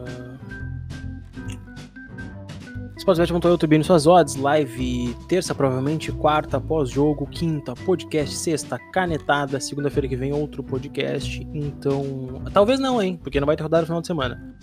[3.01, 4.37] Sportsbet.eu suas odds.
[4.37, 6.13] Live terça, provavelmente.
[6.13, 7.27] Quarta, pós-jogo.
[7.27, 8.37] Quinta, podcast.
[8.37, 9.59] Sexta, canetada.
[9.59, 11.41] Segunda-feira que vem, outro podcast.
[11.55, 12.43] Então.
[12.53, 13.19] Talvez não, hein?
[13.23, 14.55] Porque não vai ter rodada no final de semana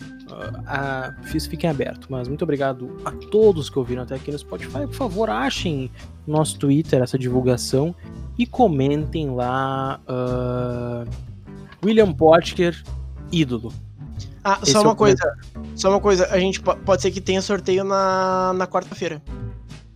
[0.67, 2.07] a, fiz fiquem aberto.
[2.11, 4.85] Mas muito obrigado a todos que ouviram até aqui no Spotify.
[4.85, 5.89] Por favor, achem
[6.27, 7.95] no nosso Twitter essa divulgação
[8.37, 11.09] e comentem lá uh,
[11.83, 12.83] William Potker,
[13.31, 13.73] ídolo.
[14.49, 15.37] Ah, Esse só é uma o coisa.
[15.75, 16.27] Só uma coisa.
[16.31, 19.21] A gente po- pode ser que tenha sorteio na, na quarta-feira.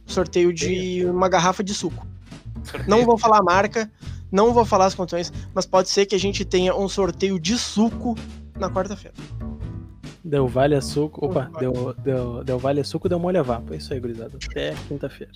[0.06, 2.06] Sorteio de uma garrafa de suco.
[2.86, 3.90] Não vou falar a marca,
[4.30, 7.58] não vou falar as condições, mas pode ser que a gente tenha um sorteio de
[7.58, 8.14] suco
[8.60, 9.16] na quarta-feira.
[10.24, 11.26] Deu vale a suco.
[11.26, 13.74] Opa, deu, deu, deu vale a suco, deu molha vapo.
[13.74, 14.38] É isso aí, gurizada.
[14.50, 15.32] Até quinta-feira.